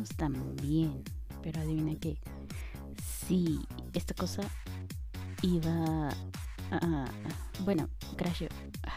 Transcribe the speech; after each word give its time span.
años 0.00 0.08
también. 0.16 1.02
Pero 1.42 1.60
adivina 1.60 1.94
qué. 2.00 2.18
Sí, 3.26 3.60
esta 3.92 4.14
cosa 4.14 4.42
iba 5.42 6.10
a... 6.70 7.04
bueno, 7.64 7.88
crasheó. 8.16 8.48
Ah. 8.82 8.96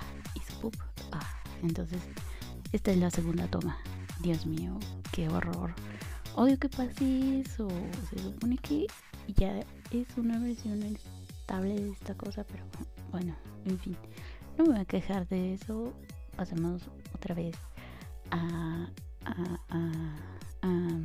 Ah, 1.12 1.28
entonces, 1.62 2.02
esta 2.72 2.92
es 2.92 2.98
la 2.98 3.10
segunda 3.10 3.48
toma. 3.48 3.78
Dios 4.22 4.46
mío, 4.46 4.80
qué 5.12 5.28
horror. 5.28 5.74
Odio 6.36 6.58
que 6.58 6.70
pase 6.70 7.42
eso. 7.42 7.68
Se 8.10 8.20
supone 8.20 8.58
que 8.58 8.88
ya 9.36 9.60
es 9.92 10.08
una 10.18 10.40
versión 10.40 10.82
estable 10.84 11.76
de 11.76 11.92
esta 11.92 12.16
cosa, 12.16 12.46
pero 12.46 12.64
bueno, 13.12 13.36
en 13.66 13.78
fin. 13.78 13.98
No 14.58 14.64
me 14.64 14.72
voy 14.72 14.80
a 14.80 14.86
quejar 14.86 15.28
de 15.28 15.56
eso. 15.56 15.94
Pasemos 16.38 16.84
otra 17.14 17.36
vez 17.36 17.56
a, 18.32 18.88
a, 19.26 20.33
a 20.64 21.00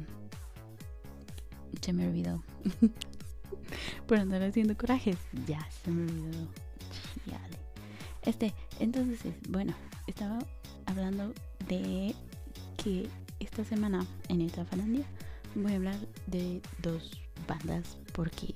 se 1.80 1.92
me 1.92 2.08
olvidó. 2.08 2.42
Por 4.06 4.18
andar 4.18 4.42
haciendo 4.42 4.76
corajes. 4.76 5.16
Ya 5.46 5.66
se 5.84 5.90
me 5.90 6.02
olvidó. 6.02 6.48
Este, 8.22 8.52
entonces, 8.78 9.20
bueno, 9.48 9.72
estaba 10.06 10.38
hablando 10.84 11.32
de 11.66 12.14
que 12.76 13.08
esta 13.40 13.64
semana 13.64 14.06
en 14.28 14.42
esta 14.42 14.66
Falandia 14.66 15.06
voy 15.54 15.72
a 15.72 15.76
hablar 15.76 15.96
de 16.26 16.60
dos 16.82 17.18
bandas 17.46 17.96
porque 18.12 18.52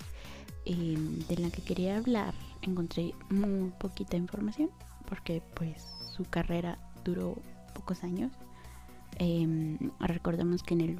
eh, 0.66 0.98
de 1.26 1.36
la 1.38 1.50
que 1.50 1.62
quería 1.62 1.96
hablar 1.96 2.34
encontré 2.60 3.14
muy 3.30 3.70
poquita 3.78 4.18
información 4.18 4.70
porque 5.08 5.42
pues 5.54 5.82
su 6.14 6.24
carrera 6.24 6.78
duró 7.02 7.38
pocos 7.74 8.04
años. 8.04 8.32
Em, 9.18 9.78
recordemos 10.00 10.62
que 10.62 10.74
en 10.74 10.80
el 10.80 10.98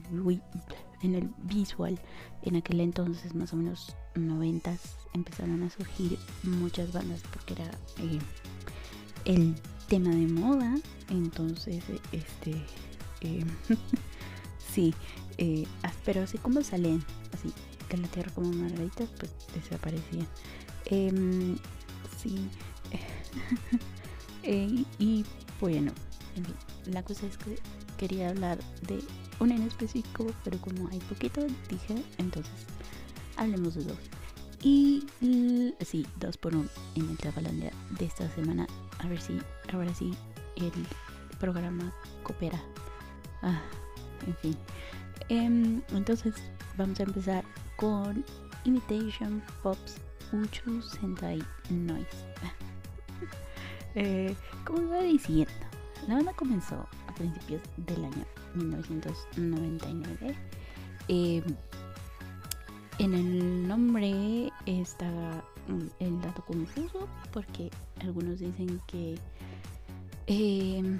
en 1.03 1.15
el 1.15 1.31
visual 1.45 1.99
en 2.43 2.57
aquel 2.57 2.81
entonces 2.81 3.35
más 3.35 3.53
o 3.53 3.57
menos 3.57 3.97
noventas 4.15 4.97
empezaron 5.15 5.63
a 5.63 5.71
surgir 5.71 6.19
muchas 6.43 6.93
bandas 6.93 7.23
porque 7.33 7.55
era 7.55 7.71
eh, 7.99 8.19
el 9.25 9.55
tema 9.89 10.11
de 10.11 10.27
moda. 10.27 10.79
Entonces 11.09 11.85
este 12.13 12.53
eh, 13.21 13.45
sí 14.73 14.95
eh, 15.39 15.67
pero 16.05 16.23
así 16.23 16.39
como 16.39 16.63
salen 16.63 17.03
así 17.33 17.53
que 17.89 17.97
la 17.97 18.09
tierra 18.09 18.31
como 18.35 18.53
margaritas 18.53 19.09
pues 19.19 19.33
desaparecían. 19.55 20.27
Em, 20.87 21.57
sí 22.19 22.49
eh, 24.43 24.85
y 24.99 25.25
bueno 25.61 25.93
la 26.87 27.03
cosa 27.03 27.27
es 27.27 27.37
que 27.39 27.59
quería 28.03 28.31
hablar 28.31 28.59
de 28.89 28.99
una 29.39 29.55
en 29.55 29.63
específico 29.63 30.27
pero 30.43 30.59
como 30.61 30.89
hay 30.89 30.99
poquito 30.99 31.41
dije 31.71 32.03
entonces 32.19 32.53
hablemos 33.37 33.77
de 33.77 33.85
dos. 33.85 33.99
Y 34.61 35.07
sí 35.81 36.05
dos 36.17 36.37
por 36.37 36.55
uno 36.55 36.69
en 36.97 37.11
el 37.11 37.17
Trabalandia 37.17 37.73
de 37.99 38.05
esta 38.05 38.29
semana. 38.31 38.67
A 38.99 39.09
ver 39.09 39.21
si 39.21 39.39
ahora 39.73 39.95
sí 39.95 40.15
el 40.57 40.73
programa 41.39 41.93
coopera. 42.25 42.61
Ah, 43.43 43.61
en 44.27 44.37
fin. 44.37 44.57
Em, 45.29 45.83
entonces 45.93 46.35
vamos 46.77 46.99
a 46.99 47.05
empezar 47.05 47.45
con 47.77 48.25
Imitation 48.65 49.43
Pops 49.63 49.97
Uchu 50.33 50.83
Sentai 50.83 51.43
Noise. 51.71 52.27
Eh, 53.95 54.35
como 54.65 54.81
iba 54.85 55.03
diciendo 55.03 55.53
la 56.09 56.15
banda 56.15 56.33
comenzó 56.33 56.89
principios 57.23 57.63
del 57.77 58.05
año 58.05 58.27
1999 58.55 60.35
em, 61.07 61.45
en 62.99 63.15
el 63.15 63.69
nombre 63.69 64.51
está 64.67 65.09
mm, 65.69 65.87
el 66.01 66.21
dato 66.21 66.45
confuso 66.45 67.09
porque 67.33 67.71
algunos 68.01 68.41
dicen 68.41 68.81
que 68.89 69.17
em, 70.27 70.99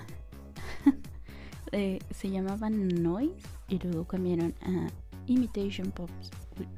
eh, 1.73 1.99
se 2.13 2.31
llamaban 2.31 3.03
Noise 3.03 3.35
y 3.69 3.81
luego 3.81 4.05
cambiaron 4.05 4.55
a 4.63 4.89
Imitation 5.27 5.91
Pops 5.91 6.31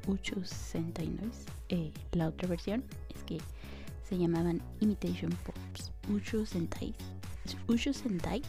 869. 0.07 1.31
Eh, 1.69 1.91
la 2.13 2.29
otra 2.29 2.47
versión 2.47 2.83
es 3.13 3.21
que 3.23 3.37
se 4.09 4.17
llamaban 4.17 4.59
Imitation 4.79 5.31
Pops 5.45 5.91
869 6.09 6.95
Sentai 7.93 8.41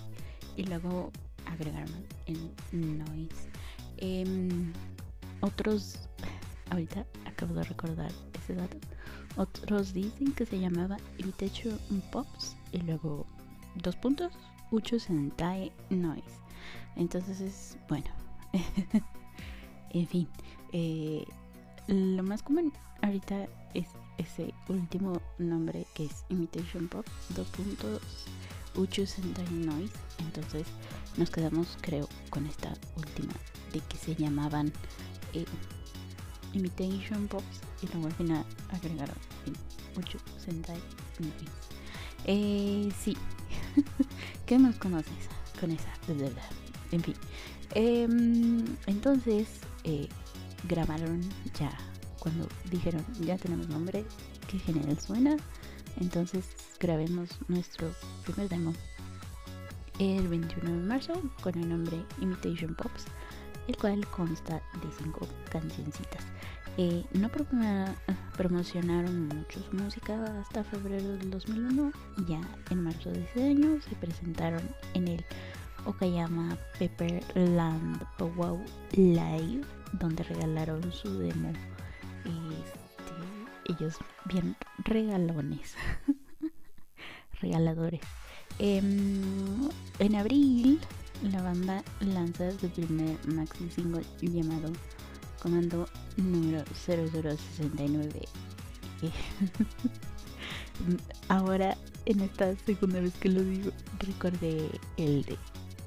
y 0.57 0.65
luego 0.65 1.13
agregaron 1.47 2.05
el 2.27 2.51
Noise. 2.73 3.49
Em, 3.99 4.73
otros, 5.41 5.99
ahorita 6.71 7.07
acabo 7.27 7.55
de 7.55 7.65
recordar 7.65 8.11
ese 8.43 8.55
dato. 8.55 8.77
Otros 9.37 9.93
dicen 9.93 10.33
que 10.33 10.47
se 10.47 10.59
llamaba 10.59 10.97
Imitation 11.19 11.79
Pops 12.11 12.57
y 12.73 12.79
luego 12.79 13.27
dos 13.77 13.97
puntos 13.97 14.33
Ucho 14.71 14.99
Sentai 14.99 15.73
Noise. 15.91 16.41
Entonces 16.97 17.41
es 17.41 17.77
bueno. 17.89 18.11
en 19.91 20.07
fin. 20.07 20.29
Eh, 20.73 21.25
lo 21.87 22.23
más 22.23 22.43
común 22.43 22.73
ahorita 23.03 23.47
es 23.75 23.87
ese 24.19 24.53
último 24.69 25.21
nombre 25.39 25.87
que 25.95 26.07
es 26.07 26.25
Imitation 26.31 26.89
Pop. 26.89 27.07
Dos 27.37 27.47
puntos 27.49 28.01
Ucho 28.77 29.07
Sentai 29.07 29.49
Noise. 29.51 29.95
Entonces 30.19 30.67
nos 31.17 31.31
quedamos 31.31 31.77
creo 31.81 32.09
con 32.31 32.47
esta 32.47 32.73
última 32.97 33.33
de 33.73 33.81
que 33.81 33.97
se 33.97 34.15
llamaban 34.15 34.73
eh, 35.33 35.45
Imitation 36.53 37.29
Pops 37.29 37.61
y 37.83 37.87
luego 37.89 38.07
al 38.07 38.15
final 38.15 38.45
agregaron 38.71 39.17
Ucho 39.97 40.19
Sentai 40.39 40.79
Noise. 41.19 41.51
Eh, 42.25 42.93
sí, 42.99 43.17
¿Qué 44.47 44.59
más 44.59 44.77
conoces 44.77 45.13
con 45.61 45.71
esa? 45.71 45.89
En 46.93 47.03
fin. 47.03 47.15
Em, 47.75 48.65
entonces, 48.87 49.49
eh, 49.85 50.09
grabaron 50.69 51.21
ya. 51.59 51.71
Cuando 52.19 52.49
dijeron, 52.71 53.05
ya 53.21 53.37
tenemos 53.37 53.69
nombre, 53.69 54.05
qué 54.49 54.59
genial 54.59 54.99
suena. 55.01 55.37
Entonces, 56.01 56.45
grabemos 56.79 57.31
nuestro 57.49 57.91
primer 58.25 58.49
demo 58.49 58.73
el 59.99 60.29
21 60.29 60.71
de 60.71 60.87
marzo 60.87 61.13
con 61.43 61.55
el 61.59 61.69
nombre 61.69 62.05
Imitation 62.21 62.75
Pops, 62.75 63.07
el 63.69 63.77
cual 63.77 64.07
consta 64.09 64.57
de 64.57 64.93
cinco 64.99 65.27
cancioncitas. 65.51 66.25
Eh, 66.79 67.05
no 67.13 67.31
promocionaron 68.37 69.29
mucho 69.29 69.61
su 69.63 69.77
música 69.77 70.23
hasta 70.41 70.63
febrero 70.65 71.17
del 71.17 71.31
2001 71.31 71.93
y 72.19 72.25
ya 72.27 72.41
en 72.71 72.85
marzo 72.85 73.11
de 73.11 73.25
ese 73.25 73.49
año 73.49 73.81
se 73.81 73.95
presentaron 73.97 74.63
en 74.93 75.09
el 75.09 75.25
Okayama 75.87 76.59
Pepperland 76.79 78.05
Powwow 78.19 78.63
Live 78.93 79.63
donde 79.93 80.23
regalaron 80.25 80.93
su 80.93 81.19
demo. 81.19 81.53
Este, 82.25 83.73
ellos 83.73 83.97
bien 84.27 84.57
regalones, 84.85 85.75
regaladores. 87.41 88.01
Em, 88.59 89.69
en 89.99 90.17
abril 90.17 90.81
la 91.23 91.43
banda 91.43 91.85
lanza 92.01 92.51
su 92.59 92.69
primer 92.71 93.19
maxi 93.27 93.71
single 93.71 94.05
llamado 94.21 94.73
comando 95.43 95.87
número 96.17 96.65
0069. 96.75 98.29
Ahora, 101.29 101.77
en 102.05 102.21
esta 102.21 102.55
segunda 102.57 103.01
vez 103.01 103.15
que 103.15 103.29
lo 103.29 103.43
digo, 103.43 103.71
recordé 104.01 104.71
el 104.97 105.23
de 105.23 105.37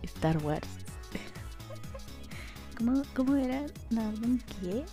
Star 0.03 0.37
Wars. 0.43 0.67
¿Cómo, 2.77 3.01
cómo 3.15 3.35
era? 3.35 3.65
No, 3.89 4.13
qué? 4.61 4.85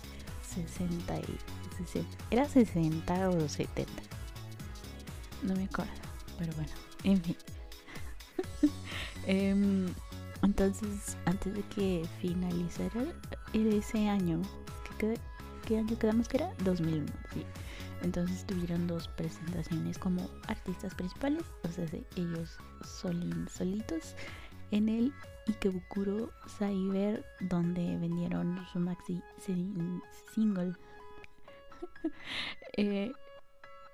60 0.43 1.19
y 1.19 1.37
60. 1.85 2.17
¿Era 2.31 2.47
60 2.47 3.29
o 3.29 3.47
70? 3.47 3.91
No 5.43 5.55
me 5.55 5.65
acuerdo, 5.65 5.91
pero 6.37 6.53
bueno, 6.53 6.71
en 7.03 7.21
fin. 7.21 7.37
Em, 9.29 9.87
entonces, 10.41 11.17
antes 11.25 11.53
de 11.53 11.61
que 11.63 12.07
finalizara 12.21 13.03
ese 13.53 14.07
año, 14.07 14.41
¿qué, 14.97 15.77
año 15.77 15.99
quedamos 15.99 16.29
que 16.29 16.37
era? 16.37 16.53
2001, 16.63 17.05
sí. 17.33 17.45
Entonces 18.03 18.45
tuvieron 18.45 18.87
dos 18.87 19.07
presentaciones 19.09 19.97
como 19.97 20.29
artistas 20.47 20.93
principales, 20.95 21.43
o 21.63 21.67
sea, 21.71 21.85
ellos 22.15 22.57
solin, 22.83 23.49
solitos, 23.49 24.15
en 24.71 24.87
el 24.87 25.13
Ikebukuro 25.47 26.31
Cyber, 26.57 27.25
donde 27.41 27.97
vendieron 27.97 28.65
su 28.71 28.79
maxi 28.79 29.21
single 30.33 30.73
eh, 32.77 33.11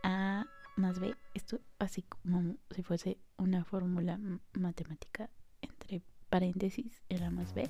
A 0.04 0.46
más 0.76 1.00
B. 1.00 1.16
Esto 1.34 1.60
así 1.80 2.04
como 2.04 2.56
si 2.72 2.84
fuese 2.84 3.18
una 3.38 3.64
fórmula 3.64 4.20
matemática 4.54 5.30
entre 5.62 6.02
paréntesis, 6.30 7.04
era 7.10 7.30
más 7.30 7.54
B 7.54 7.70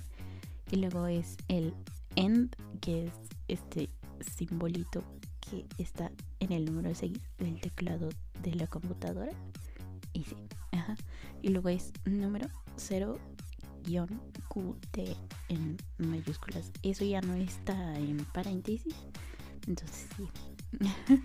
Y 0.72 0.78
luego 0.78 1.08
es 1.08 1.38
el 1.48 1.74
end, 2.16 2.56
que 2.82 3.08
es 3.08 3.14
este 3.48 3.90
simbolito 4.38 5.04
que 5.40 5.66
está 5.78 6.12
en 6.40 6.52
el 6.52 6.66
número 6.66 6.94
6 6.96 7.18
del 7.38 7.60
teclado 7.60 8.10
de 8.42 8.56
la 8.56 8.68
computadora. 8.68 9.32
Y 10.14 10.24
sí, 10.24 10.36
ajá. 10.72 10.96
Y 11.42 11.50
luego 11.50 11.70
es 11.70 11.92
número 12.06 12.48
0 12.78 13.20
QT 13.84 14.98
en 15.50 15.78
mayúsculas. 15.98 16.72
Eso 16.82 17.04
ya 17.04 17.22
no 17.22 17.34
está 17.34 17.98
en 17.98 18.26
paréntesis. 18.34 18.96
Entonces 19.68 20.08
sí. 20.16 20.30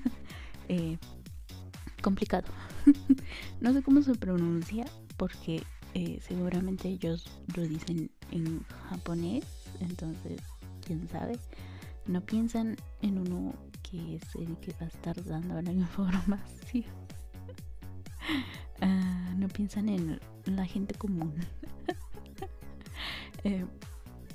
eh, 0.69 0.99
complicado. 2.09 2.49
no 3.61 3.75
sé 3.75 3.83
cómo 3.83 4.01
se 4.01 4.15
pronuncia 4.15 4.87
porque 5.19 5.63
eh, 5.93 6.19
seguramente 6.27 6.89
ellos 6.89 7.31
lo 7.55 7.63
dicen 7.65 8.11
en 8.31 8.65
japonés. 8.89 9.45
Entonces, 9.81 10.41
quién 10.87 11.07
sabe. 11.09 11.39
No 12.07 12.23
piensan 12.23 12.77
en 13.03 13.19
uno 13.19 13.53
que 13.83 14.17
es 14.17 14.23
el 14.37 14.57
que 14.57 14.73
va 14.81 14.87
a 14.87 14.89
estar 14.89 15.23
dando 15.23 15.61
la 15.61 15.71
información. 15.85 16.87
uh, 18.81 19.39
no 19.39 19.49
piensan 19.49 19.91
en 19.91 20.19
la 20.47 20.65
gente 20.65 20.95
común. 20.95 21.35
eh, 23.45 23.67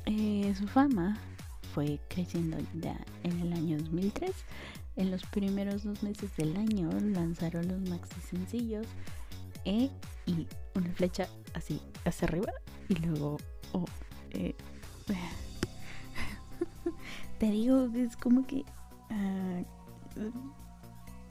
eh, 0.05 0.53
su 0.55 0.67
fama 0.67 1.17
fue 1.73 1.99
creciendo 2.07 2.57
ya 2.79 2.99
en 3.23 3.39
el 3.39 3.53
año 3.53 3.79
2003. 3.79 4.31
En 4.95 5.09
los 5.09 5.23
primeros 5.23 5.83
dos 5.83 6.03
meses 6.03 6.35
del 6.37 6.55
año 6.55 6.89
lanzaron 6.99 7.67
los 7.67 7.81
maxi 7.89 8.21
sencillos 8.21 8.85
E 9.65 9.89
y 10.25 10.47
una 10.75 10.91
flecha 10.93 11.27
así 11.53 11.81
hacia 12.05 12.27
arriba 12.27 12.53
y 12.89 12.95
luego 12.95 13.37
O. 13.71 13.85
Eh, 14.31 14.55
te 17.39 17.45
digo, 17.47 17.89
es 17.95 18.17
como 18.17 18.45
que... 18.45 18.63
Uh, 19.09 19.63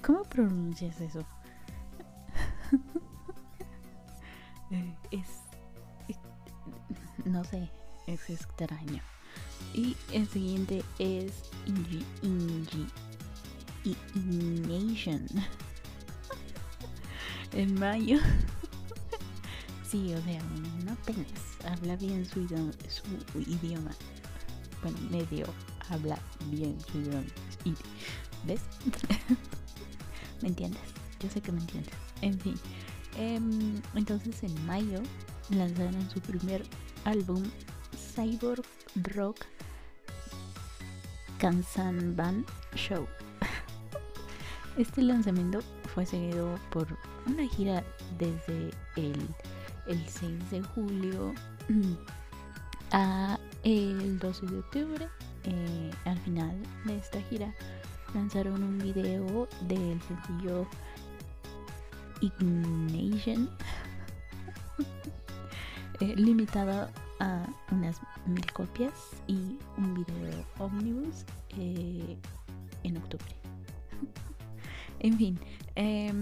¿Cómo 0.02 0.22
pronuncias 0.24 1.00
eso? 1.00 1.24
es, 5.10 5.28
es, 6.08 6.18
No 7.24 7.44
sé, 7.44 7.70
es 8.06 8.30
extraño. 8.30 9.02
Y 9.74 9.96
el 10.12 10.28
siguiente 10.28 10.84
es 10.98 11.50
Ingi, 13.84 14.60
Nation. 14.68 15.26
en 17.52 17.78
mayo. 17.78 18.18
sí, 19.88 20.14
o 20.14 20.22
sea, 20.22 20.42
no 20.84 20.92
apenas 20.92 21.26
habla 21.64 21.96
bien 21.96 22.24
su 22.24 22.40
idioma, 22.40 22.72
su 22.88 23.40
idioma. 23.40 23.90
Bueno, 24.82 24.98
medio 25.10 25.46
habla 25.90 26.18
bien 26.46 26.76
su 26.90 26.98
idioma. 26.98 27.24
¿Ves? 28.44 28.60
¿Me 30.42 30.48
entiendes? 30.48 30.82
Yo 31.20 31.30
sé 31.30 31.40
que 31.40 31.52
me 31.52 31.60
entiendes. 31.60 31.94
En 32.20 32.38
fin. 32.38 32.54
Eh, 33.16 33.40
entonces 33.94 34.42
en 34.42 34.66
mayo 34.66 35.00
lanzaron 35.50 36.10
su 36.10 36.20
primer 36.20 36.64
álbum 37.04 37.42
Cyborg 38.14 38.64
Rock 39.14 39.44
Kansanban 41.38 42.46
Show. 42.74 43.06
Este 44.78 45.02
lanzamiento 45.02 45.60
fue 45.94 46.06
seguido 46.06 46.58
por 46.70 46.86
una 47.26 47.46
gira 47.46 47.84
desde 48.18 48.70
el, 48.96 49.28
el 49.86 50.08
6 50.08 50.50
de 50.50 50.62
julio 50.62 51.34
a 52.92 53.38
el 53.64 54.18
12 54.18 54.46
de 54.46 54.58
octubre. 54.58 55.08
Eh, 55.44 55.90
al 56.06 56.18
final 56.20 56.56
de 56.86 56.96
esta 56.96 57.20
gira 57.22 57.52
lanzaron 58.14 58.62
un 58.62 58.78
video 58.78 59.46
del 59.68 60.00
sencillo 60.02 60.66
Ignition 62.20 63.50
eh, 66.00 66.14
limitado 66.16 66.88
a 67.18 67.46
unas 67.72 68.00
mil 68.26 68.52
copias 68.52 68.94
y 69.26 69.58
un 69.76 69.94
video 69.94 70.46
omnibus 70.58 71.24
eh, 71.58 72.16
en 72.84 72.96
octubre. 72.96 73.41
En 75.02 75.18
fin, 75.18 75.38
eh, 75.76 76.12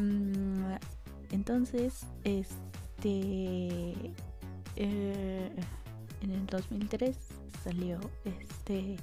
entonces, 1.31 2.07
este, 2.25 3.93
eh, 4.77 5.51
en 6.23 6.31
el 6.31 6.47
2003 6.47 7.17
salió 7.63 8.01
este 8.25 8.97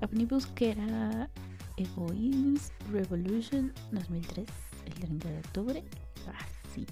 omnibus 0.00 0.46
que 0.46 0.70
era 0.70 1.28
Egoism 1.76 2.74
Revolution 2.90 3.72
2003, 3.90 4.46
el 4.86 4.94
30 4.94 5.28
de 5.28 5.38
octubre. 5.38 5.84
Ah, 6.28 6.46
sí, 6.74 6.86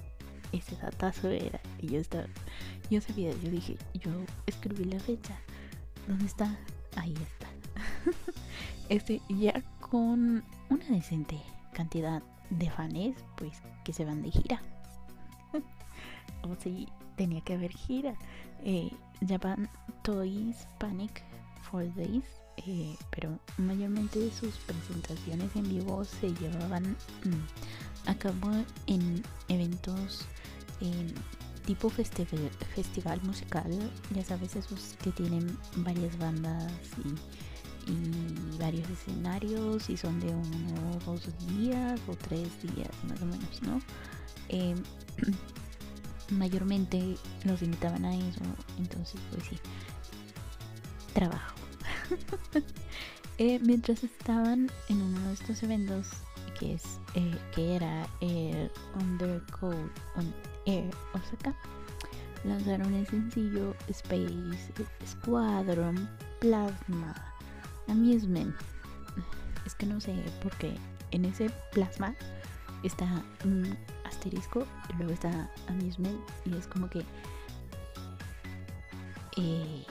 ese 0.53 0.77
datazo 0.77 1.31
era. 1.31 1.61
Y 1.79 1.89
yo 1.89 2.01
estaba, 2.01 2.27
yo 2.91 3.01
sabía, 3.01 3.31
yo 3.43 3.51
dije, 3.51 3.77
yo 3.95 4.11
escribí 4.47 4.85
la 4.85 5.01
fecha. 5.01 5.39
¿Dónde 6.07 6.27
está? 6.27 6.59
Ahí 6.97 7.15
está. 7.15 7.49
este, 8.89 9.21
ya 9.29 9.63
con 9.81 10.43
una 10.69 10.85
decente 10.89 11.41
cantidad 11.73 12.23
de 12.51 12.71
fans, 12.71 13.17
pues 13.37 13.63
que 13.85 13.93
se 13.93 14.05
van 14.05 14.23
de 14.23 14.31
gira. 14.31 14.63
o 16.43 16.55
si 16.57 16.89
tenía 17.17 17.41
que 17.43 17.55
haber 17.55 17.73
gira. 17.73 18.15
Eh, 18.65 18.91
Japan 19.27 19.69
Toys 20.03 20.67
Panic 20.79 21.23
for 21.63 21.93
Days. 21.95 22.25
Eh, 22.67 22.95
pero 23.11 23.39
mayormente 23.57 24.31
sus 24.33 24.55
presentaciones 24.59 25.55
en 25.57 25.67
vivo 25.67 26.05
se 26.05 26.29
llevaban 26.35 26.91
mm, 27.25 28.09
a 28.11 28.15
cabo 28.15 28.51
en 28.87 29.23
eventos 29.49 30.27
tipo 31.71 31.89
festival, 31.89 32.51
festival 32.75 33.21
musical, 33.23 33.71
ya 34.15 34.25
sabes, 34.25 34.57
esos 34.57 34.97
que 35.03 35.13
tienen 35.13 35.57
varias 35.77 36.19
bandas 36.19 36.73
y, 37.05 37.15
varios 38.59 38.89
escenarios 38.91 39.89
y 39.89 39.97
son 39.97 40.21
de 40.21 40.29
uno 40.29 40.99
o 41.07 41.13
dos 41.13 41.23
días 41.49 42.01
o 42.07 42.15
tres 42.15 42.49
días 42.63 42.91
más 43.09 43.21
o 43.23 43.27
menos, 43.27 43.63
¿no? 43.63 43.81
Eh, 44.49 44.75
mayormente 46.31 47.17
los 47.45 47.63
invitaban 47.63 48.05
a 48.05 48.15
eso, 48.17 48.41
entonces 48.79 49.21
pues 49.31 49.45
sí, 49.45 49.59
trabajo. 51.15 51.55
eh, 53.39 53.59
mientras 53.61 54.05
estaban 54.05 54.71
en 54.89 55.03
uno 55.03 55.21
de 55.29 55.35
estos 55.35 55.63
eventos 55.63 56.07
que 56.59 56.75
es 56.75 56.83
eh, 57.15 57.39
que 57.55 57.77
era 57.77 58.07
el 58.21 58.71
Undercode 59.01 59.91
on 60.17 60.35
Air 60.67 60.91
Osaka 61.15 61.55
lanzaron 62.45 62.93
el 62.95 63.07
sencillo 63.07 63.75
Space 63.89 64.73
Squadron 65.07 66.09
Plasma 66.41 67.30
Amusement 67.91 68.55
es 69.67 69.75
que 69.75 69.87
no 69.87 70.01
sé 70.01 70.15
porque 70.43 70.75
en 71.11 71.25
ese 71.25 71.51
plasma 71.73 72.15
está 72.83 73.23
un 73.45 73.77
asterisco 74.05 74.67
luego 74.97 75.13
está 75.13 75.51
Amusement 75.69 76.19
y 76.45 76.57
es 76.57 76.67
como 76.67 76.89
que 76.89 77.05
eh, 79.37 79.85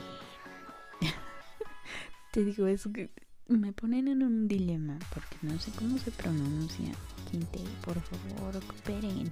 te 2.32 2.44
digo 2.44 2.68
es 2.68 2.88
que 2.94 3.10
me 3.50 3.74
ponen 3.74 4.08
en 4.08 4.22
un 4.22 4.48
dilema 4.48 4.98
porque 5.14 5.38
no 5.42 5.60
sé 5.60 5.72
cómo 5.72 5.98
se 5.98 6.12
pronuncia. 6.12 6.92
Quinte, 7.30 7.60
por 7.84 8.00
favor, 8.00 8.64
cooperen, 8.66 9.32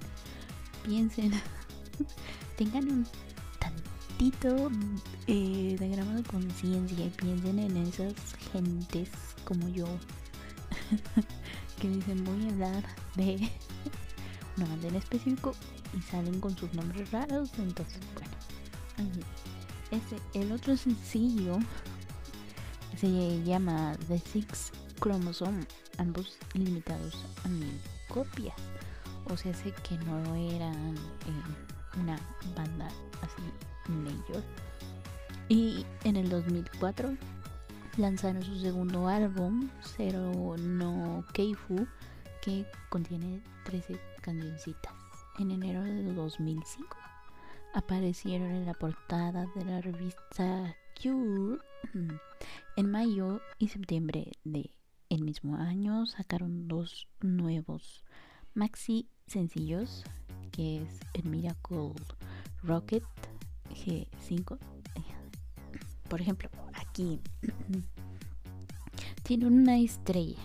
piensen, 0.83 1.31
tengan 2.57 2.89
un 2.89 3.07
tantito 3.59 3.96
eh, 4.19 5.75
de 5.79 5.89
gramo 5.89 6.13
de 6.13 6.23
conciencia 6.23 7.05
y 7.05 7.09
piensen 7.09 7.59
en 7.59 7.77
esas 7.77 8.13
gentes 8.51 9.09
como 9.43 9.67
yo 9.69 9.85
que 11.79 11.87
dicen 11.87 12.23
voy 12.23 12.45
a 12.45 12.49
hablar 12.49 12.83
de 13.15 13.51
una 14.57 14.65
banda 14.65 14.87
en 14.87 14.95
específico 14.95 15.53
y 15.95 16.01
salen 16.01 16.39
con 16.39 16.57
sus 16.57 16.73
nombres 16.73 17.11
raros. 17.11 17.51
Entonces, 17.59 17.99
bueno, 18.15 19.11
ese, 19.91 20.17
el 20.33 20.51
otro 20.51 20.75
sencillo 20.75 21.59
se 22.99 23.43
llama 23.43 23.95
The 24.07 24.17
Six 24.17 24.71
Chromosome, 24.99 25.67
ambos 25.99 26.37
limitados 26.53 27.23
a 27.45 27.49
mil 27.49 27.79
copias. 28.07 28.55
O 29.29 29.37
sea, 29.37 29.53
sé 29.53 29.73
que 29.87 29.95
no 29.99 30.35
eran 30.35 30.95
eh, 30.95 31.99
una 32.01 32.19
banda 32.55 32.87
así 33.21 33.43
Y 35.49 35.85
en 36.03 36.15
el 36.17 36.29
2004 36.29 37.15
lanzaron 37.97 38.43
su 38.43 38.59
segundo 38.59 39.07
álbum, 39.07 39.69
Zero 39.81 40.55
no 40.57 41.25
Keifu, 41.33 41.87
que 42.41 42.65
contiene 42.89 43.41
13 43.65 43.99
cancioncitas. 44.21 44.93
En 45.39 45.51
enero 45.51 45.83
de 45.83 46.13
2005 46.13 46.97
aparecieron 47.73 48.51
en 48.51 48.65
la 48.65 48.73
portada 48.73 49.45
de 49.55 49.65
la 49.65 49.81
revista 49.81 50.75
Cure 51.01 51.59
en 52.75 52.91
mayo 52.91 53.39
y 53.59 53.67
septiembre 53.67 54.31
de 54.43 54.71
el 55.09 55.21
mismo 55.21 55.55
año 55.55 56.05
sacaron 56.05 56.67
dos 56.67 57.07
nuevos 57.21 58.03
maxi 58.55 59.07
sencillos 59.27 60.03
que 60.51 60.81
es 60.81 60.99
el 61.13 61.25
Miracle 61.25 61.93
Rocket 62.63 63.03
G5 63.85 64.57
por 66.09 66.21
ejemplo 66.21 66.49
aquí 66.73 67.19
tiene 69.23 69.45
una 69.47 69.77
estrella 69.77 70.39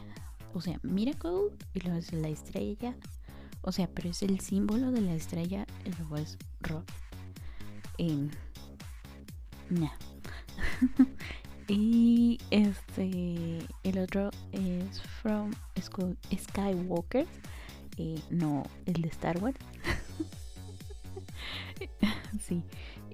o 0.55 0.61
sea 0.61 0.79
Miracle 0.83 1.51
y 1.75 1.81
luego 1.81 1.99
es 1.99 2.13
la 2.13 2.29
estrella 2.29 2.97
o 3.63 3.71
sea 3.73 3.89
pero 3.89 4.11
es 4.11 4.23
el 4.23 4.41
símbolo 4.41 4.91
de 4.91 5.01
la 5.01 5.15
estrella 5.15 5.67
y 5.85 5.91
luego 5.99 6.17
es 6.17 6.37
Rocket 6.61 6.95
eh, 7.99 8.29
y 11.69 12.39
este, 12.51 13.59
el 13.85 13.99
otro 13.99 14.31
es 14.53 15.01
From 15.23 15.53
Skywalker, 15.81 17.27
eh, 17.97 18.21
no 18.31 18.65
el 18.87 19.03
de 19.03 19.09
Star 19.09 19.39
Wars. 19.43 19.59
sí. 22.47 22.63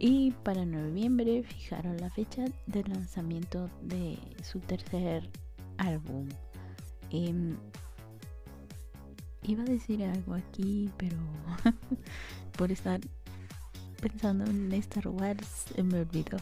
Y 0.00 0.30
para 0.44 0.64
noviembre 0.64 1.42
fijaron 1.42 1.96
la 1.96 2.08
fecha 2.10 2.44
de 2.66 2.84
lanzamiento 2.84 3.68
de 3.82 4.16
su 4.44 4.60
tercer 4.60 5.28
álbum. 5.76 6.28
Em, 7.10 7.56
iba 9.42 9.62
a 9.62 9.66
decir 9.66 10.04
algo 10.04 10.34
aquí, 10.34 10.88
pero 10.98 11.16
por 12.56 12.70
estar 12.70 13.00
pensando 14.00 14.44
en 14.44 14.72
Star 14.74 15.08
Wars 15.08 15.64
me 15.82 16.00
olvidó. 16.00 16.38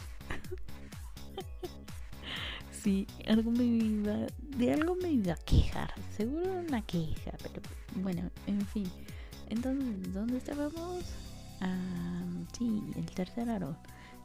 sí, 2.72 3.06
algo 3.26 3.50
me 3.50 3.64
iba, 3.64 4.26
de 4.58 4.75
algo 4.75 4.96
me 4.96 5.12
iba 5.12 5.32
a 5.32 5.36
quejar, 5.36 5.94
seguro 6.14 6.60
una 6.60 6.82
queja, 6.82 7.32
pero 7.42 7.62
bueno, 8.02 8.30
en 8.46 8.60
fin. 8.66 8.90
Entonces, 9.48 10.12
¿dónde 10.12 10.36
estábamos? 10.36 11.25
Ah, 11.60 12.25
sí, 12.56 12.82
el 12.96 13.06
tercer 13.06 13.50
aro. 13.50 13.76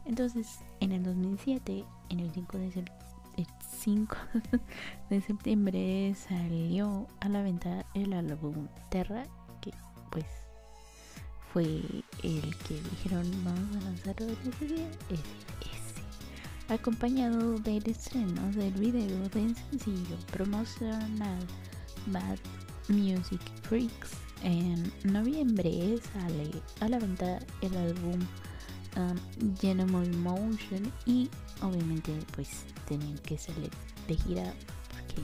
Entonces, 0.04 0.60
en 0.80 0.92
el 0.92 1.02
2007, 1.02 1.84
en 2.08 2.20
el 2.20 2.30
5 2.32 2.58
de, 2.58 2.84
el 3.36 3.46
5 3.82 4.16
de 5.10 5.20
septiembre 5.20 6.14
salió 6.14 7.06
a 7.20 7.28
la 7.28 7.42
venta 7.42 7.86
el 7.94 8.12
álbum 8.12 8.68
Terra, 8.90 9.24
que 9.60 9.70
pues 10.10 10.26
fue 11.52 11.64
el 12.22 12.56
que 12.66 12.80
dijeron 12.90 13.30
vamos 13.44 13.76
a 13.76 13.80
lanzarlo 13.84 14.26
en 14.26 14.52
ese 14.52 14.74
día, 14.74 14.90
ese, 15.10 16.74
acompañado 16.74 17.58
del 17.58 17.86
estreno 17.88 18.50
del 18.52 18.72
video 18.72 19.28
del 19.28 19.54
sencillo 19.54 20.16
promocional 20.32 21.46
Bad 22.06 22.38
Music 22.88 23.40
Freaks. 23.62 24.31
En 24.42 24.92
noviembre 25.04 25.98
sale 26.12 26.50
a 26.80 26.88
la 26.88 26.98
venta 26.98 27.38
el 27.60 27.76
álbum 27.76 28.20
um, 28.96 30.22
Motion 30.22 30.92
y 31.06 31.30
obviamente 31.62 32.12
pues 32.34 32.64
tenían 32.88 33.18
que 33.18 33.38
salir 33.38 33.70
de 34.08 34.16
gira 34.16 34.52
porque 34.90 35.22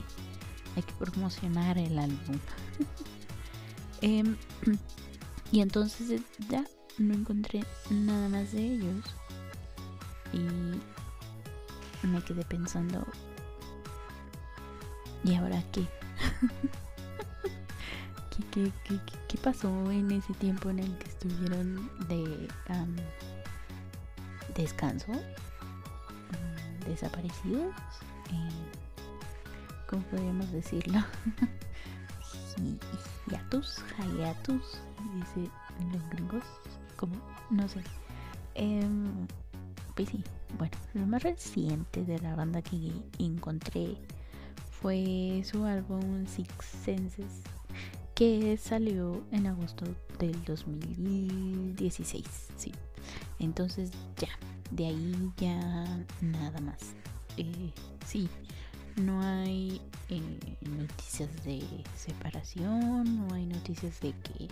hay 0.75 0.83
que 0.83 0.93
promocionar 0.93 1.77
el 1.77 1.99
álbum. 1.99 2.39
eh, 4.01 4.23
y 5.51 5.59
entonces 5.59 6.09
eh, 6.11 6.21
ya 6.49 6.63
no 6.97 7.13
encontré 7.13 7.65
nada 7.89 8.29
más 8.29 8.53
de 8.53 8.73
ellos. 8.73 9.03
Y 10.31 12.07
me 12.07 12.21
quedé 12.23 12.45
pensando, 12.45 13.05
¿y 15.23 15.35
ahora 15.35 15.61
qué? 15.71 15.85
¿Qué, 18.51 19.37
pasó 19.43 19.91
en 19.91 20.11
ese 20.11 20.33
tiempo 20.33 20.69
en 20.69 20.79
el 20.79 20.97
que 20.97 21.09
estuvieron 21.09 21.89
de 22.07 22.47
descanso? 24.55 25.11
Mm, 25.11 26.85
¿Desaparecidos? 26.85 27.75
Eh, 28.31 28.49
¿Cómo 29.89 30.03
podríamos 30.03 30.51
decirlo? 30.51 31.03
hiatus, 33.29 33.83
hiatus, 34.17 34.79
dice 35.15 35.49
los 35.91 36.09
gringos, 36.09 36.43
como 36.95 37.15
no 37.49 37.67
sé. 37.67 37.81
Em, 38.55 39.27
pues 39.95 40.09
sí, 40.09 40.23
bueno, 40.57 40.75
lo 40.93 41.05
más 41.05 41.23
reciente 41.23 42.03
de 42.03 42.19
la 42.19 42.35
banda 42.35 42.61
que 42.61 42.91
encontré 43.19 43.97
fue 44.81 45.43
su 45.45 45.63
álbum 45.65 46.25
Six 46.25 46.53
Senses, 46.63 47.41
que 48.19 48.57
salió 48.57 49.23
en 49.31 49.47
agosto 49.47 49.85
del 50.19 50.43
2016, 50.43 52.25
sí. 52.57 52.73
Entonces 53.39 53.91
ya, 54.17 54.27
de 54.71 54.87
ahí 54.87 55.31
ya 55.37 56.05
nada 56.19 56.59
más. 56.59 56.95
Eh, 57.37 57.71
sí, 58.05 58.27
no 58.97 59.21
hay 59.21 59.79
eh, 60.09 60.21
noticias 60.69 61.29
de 61.45 61.63
separación, 61.95 63.25
no 63.25 63.33
hay 63.33 63.45
noticias 63.45 64.01
de 64.01 64.11
que 64.11 64.49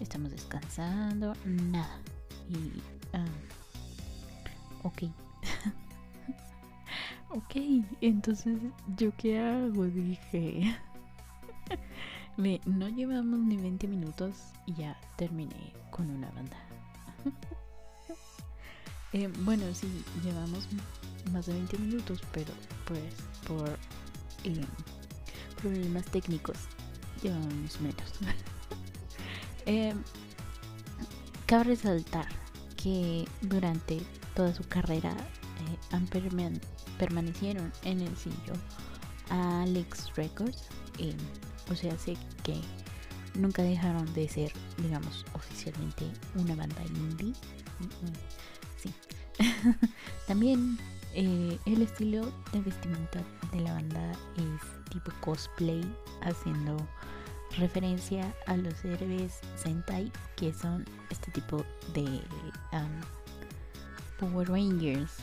estamos 0.00 0.30
descansando, 0.30 1.34
nada. 1.44 2.00
Y, 2.48 2.80
ah, 3.12 3.26
ok. 4.84 5.02
ok, 7.28 7.84
entonces, 8.00 8.56
¿yo 8.96 9.14
qué 9.18 9.38
hago? 9.38 9.84
Dije. 9.84 10.74
No 12.36 12.88
llevamos 12.88 13.40
ni 13.40 13.56
20 13.56 13.86
minutos 13.88 14.34
y 14.66 14.74
ya 14.74 14.98
terminé 15.16 15.72
con 15.90 16.10
una 16.10 16.30
banda. 16.30 16.56
Eh, 19.14 19.30
bueno, 19.40 19.66
sí, 19.74 19.86
llevamos 20.24 20.66
más 21.32 21.44
de 21.44 21.52
20 21.52 21.76
minutos, 21.76 22.22
pero 22.32 22.50
pues 22.86 23.12
por 23.46 23.68
eh, 24.44 24.64
problemas 25.60 26.06
técnicos 26.06 26.56
llevamos 27.22 27.78
menos. 27.82 28.10
eh, 29.66 29.92
cabe 31.44 31.64
resaltar 31.64 32.26
que 32.82 33.28
durante 33.42 34.00
toda 34.34 34.54
su 34.54 34.66
carrera 34.66 35.14
permanecieron 36.98 37.70
en 37.84 38.00
el 38.00 38.16
sello 38.16 38.54
Alex 39.28 40.14
Records. 40.16 40.68
O 41.72 41.76
sea, 41.76 41.96
que 42.42 42.60
nunca 43.34 43.62
dejaron 43.62 44.12
de 44.14 44.28
ser, 44.28 44.52
digamos, 44.78 45.24
oficialmente 45.32 46.04
una 46.34 46.54
banda 46.54 46.82
indie. 46.84 47.32
Sí. 48.76 48.92
También 50.26 50.78
eh, 51.14 51.58
el 51.66 51.82
estilo 51.82 52.30
de 52.52 52.60
vestimenta 52.60 53.22
de 53.52 53.60
la 53.60 53.72
banda 53.72 54.12
es 54.36 54.90
tipo 54.90 55.10
cosplay, 55.20 55.82
haciendo 56.20 56.76
referencia 57.58 58.34
a 58.46 58.56
los 58.56 58.84
héroes 58.84 59.40
Sentai, 59.56 60.10
que 60.36 60.52
son 60.52 60.84
este 61.10 61.30
tipo 61.30 61.64
de 61.94 62.22
Power 64.18 64.48
Rangers. 64.48 65.16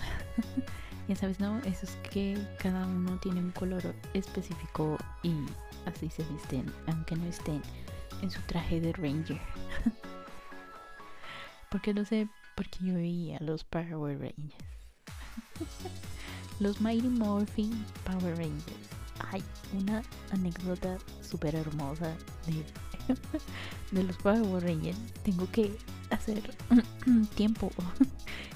ya 1.08 1.16
sabes, 1.16 1.40
¿no? 1.40 1.58
Eso 1.60 1.86
es 1.86 1.98
que 2.12 2.38
cada 2.60 2.86
uno 2.86 3.18
tiene 3.20 3.40
un 3.40 3.52
color 3.52 3.96
específico 4.14 4.98
y 5.24 5.34
así 5.86 6.10
se 6.10 6.24
visten, 6.24 6.72
aunque 6.88 7.16
no 7.16 7.26
estén 7.26 7.62
en 8.22 8.32
su 8.32 8.42
traje 8.42 8.82
de 8.82 8.94
Ranger. 8.94 9.40
porque 11.70 11.94
lo 11.94 12.06
sé, 12.06 12.28
porque 12.56 12.80
yo 12.82 12.96
veía 12.96 13.38
los 13.40 13.64
Power 13.64 14.20
Rangers. 14.20 14.56
Los 16.60 16.82
Mighty 16.82 17.08
Morphin 17.08 17.86
Power 18.04 18.38
Rangers. 18.38 18.90
Hay 19.32 19.42
una 19.78 20.04
anécdota 20.32 20.98
súper 21.22 21.56
hermosa 21.56 22.14
de, 22.46 22.66
de 23.92 24.04
los 24.04 24.18
Power 24.18 24.64
Rangers. 24.64 24.98
Tengo 25.24 25.50
que 25.52 25.72
hacer 26.10 26.54
tiempo. 27.36 27.72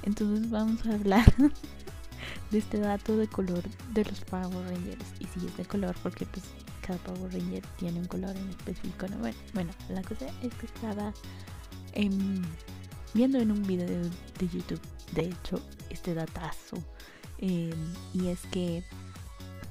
Entonces 0.04 0.50
vamos 0.50 0.86
a 0.86 0.96
hablar 0.96 1.26
de 2.52 2.58
este 2.58 2.78
dato 2.80 3.16
de 3.16 3.28
color 3.28 3.64
de 3.94 4.04
los 4.04 4.20
Power 4.22 4.68
Rangers. 4.68 5.06
Y 5.20 5.26
si 5.28 5.46
es 5.46 5.56
de 5.56 5.66
color, 5.66 5.96
porque 6.04 6.26
pues 6.26 6.46
cada 6.86 7.00
Power 7.00 7.32
Ranger 7.32 7.64
tiene 7.78 8.00
un 8.00 8.06
color 8.06 8.36
en 8.36 8.50
específico. 8.50 9.08
¿no? 9.08 9.18
Bueno, 9.18 9.38
bueno, 9.54 9.72
la 9.90 10.02
cosa 10.04 10.28
es 10.42 10.54
que 10.56 10.66
estaba 10.66 11.14
viendo 13.14 13.40
en 13.40 13.52
un 13.52 13.64
video 13.64 13.88
de 14.40 14.48
YouTube, 14.48 14.82
de 15.14 15.26
hecho, 15.30 15.62
este 15.90 16.14
datazo. 16.14 16.78
Em, 17.40 17.94
y 18.14 18.28
es 18.28 18.42
que 18.52 18.84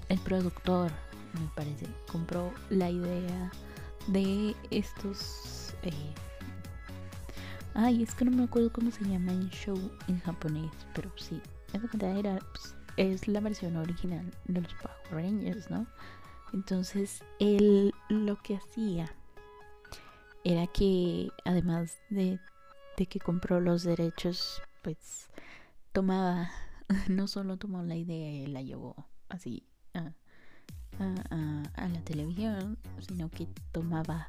el 0.08 0.18
productor, 0.20 0.90
me 1.34 1.48
parece, 1.54 1.86
compró 2.10 2.52
la 2.70 2.90
idea 2.90 3.50
de 4.08 4.54
estos... 4.70 5.74
Eh, 5.82 6.14
ay, 7.74 8.02
es 8.02 8.14
que 8.14 8.24
no 8.24 8.30
me 8.30 8.44
acuerdo 8.44 8.72
cómo 8.72 8.90
se 8.90 9.04
llama 9.04 9.32
el 9.32 9.50
show 9.50 9.78
en 10.08 10.20
japonés, 10.20 10.70
pero 10.94 11.10
sí, 11.16 11.40
era 11.72 12.38
pues, 12.38 12.74
es 12.96 13.26
la 13.28 13.40
versión 13.40 13.76
original 13.76 14.30
de 14.46 14.60
los 14.60 14.74
Power 14.74 15.24
Rangers, 15.24 15.70
¿no? 15.70 15.86
Entonces, 16.52 17.24
él 17.38 17.92
lo 18.08 18.36
que 18.42 18.56
hacía 18.56 19.14
era 20.44 20.66
que, 20.66 21.30
además 21.44 21.98
de, 22.10 22.38
de 22.96 23.06
que 23.06 23.20
compró 23.20 23.60
los 23.60 23.84
derechos, 23.84 24.60
pues 24.82 25.30
tomaba, 25.92 26.50
no 27.08 27.26
solo 27.26 27.56
tomó 27.56 27.82
la 27.82 27.96
idea 27.96 28.30
y 28.30 28.46
la 28.46 28.62
llevó 28.62 29.06
así 29.28 29.64
a, 29.94 30.12
la 30.98 32.04
televisión, 32.04 32.78
sino 33.00 33.30
que 33.30 33.48
tomaba 33.72 34.26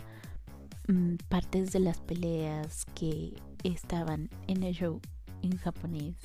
mm, 0.88 1.16
partes 1.30 1.72
de 1.72 1.80
las 1.80 2.00
peleas 2.00 2.86
que 2.96 3.34
estaban 3.64 4.30
en 4.48 4.64
el 4.64 4.74
show 4.74 5.02
en 5.42 5.58
japonés, 5.58 6.16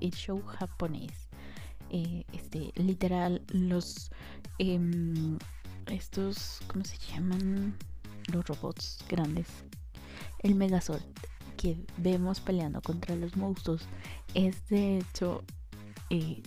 el 0.00 0.12
show 0.12 0.42
japonés. 0.42 1.29
Eh, 1.90 2.24
este, 2.32 2.72
literal, 2.76 3.42
los 3.48 4.10
em, 4.58 5.38
estos, 5.86 6.60
¿cómo 6.68 6.84
se 6.84 6.96
llaman? 6.98 7.76
Los 8.32 8.46
robots 8.46 9.04
grandes. 9.08 9.48
El 10.38 10.54
Megazord 10.54 11.02
que 11.56 11.76
vemos 11.98 12.40
peleando 12.40 12.80
contra 12.80 13.16
los 13.16 13.36
monstruos 13.36 13.82
es 14.34 14.66
de 14.68 14.98
hecho 14.98 15.42
eh, 16.10 16.42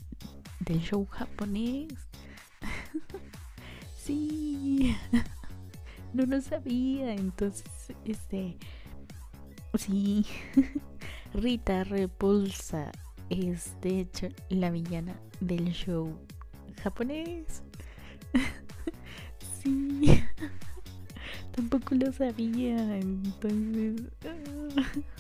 del 0.62 0.82
show 0.82 1.06
japonés. 1.08 1.94
sí, 3.98 4.96
no 6.14 6.26
lo 6.26 6.40
sabía. 6.42 7.14
Entonces, 7.14 7.66
este, 8.06 8.58
sí, 9.78 10.26
Rita 11.34 11.84
Repulsa 11.84 12.92
es 13.30 13.80
de 13.82 14.00
hecho 14.02 14.28
la 14.50 14.72
villana 14.72 15.16
del 15.40 15.72
show 15.72 16.18
japonés. 16.82 17.64
sí, 19.62 20.24
tampoco 21.56 21.96
lo 21.96 22.12
sabía. 22.12 22.98
Entonces, 22.98 24.02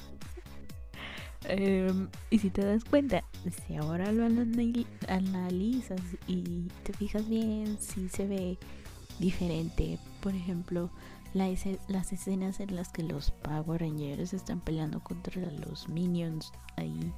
Em, 1.45 2.07
y 2.29 2.39
si 2.39 2.49
te 2.49 2.63
das 2.63 2.83
cuenta, 2.85 3.23
si 3.65 3.75
ahora 3.75 4.11
lo 4.11 4.25
analizas 4.25 6.01
y 6.27 6.67
te 6.83 6.93
fijas 6.93 7.27
bien, 7.27 7.77
si 7.79 8.07
se 8.09 8.27
ve 8.27 8.57
diferente. 9.19 9.99
Por 10.21 10.35
ejemplo, 10.35 10.89
las 11.33 12.13
escenas 12.13 12.59
en 12.59 12.75
las 12.75 12.89
que 12.89 13.03
los 13.03 13.31
Power 13.31 13.81
Rangers 13.81 14.33
están 14.33 14.61
peleando 14.61 15.01
contra 15.03 15.41
los 15.51 15.89
Minions 15.89 16.51
ahí 16.77 17.11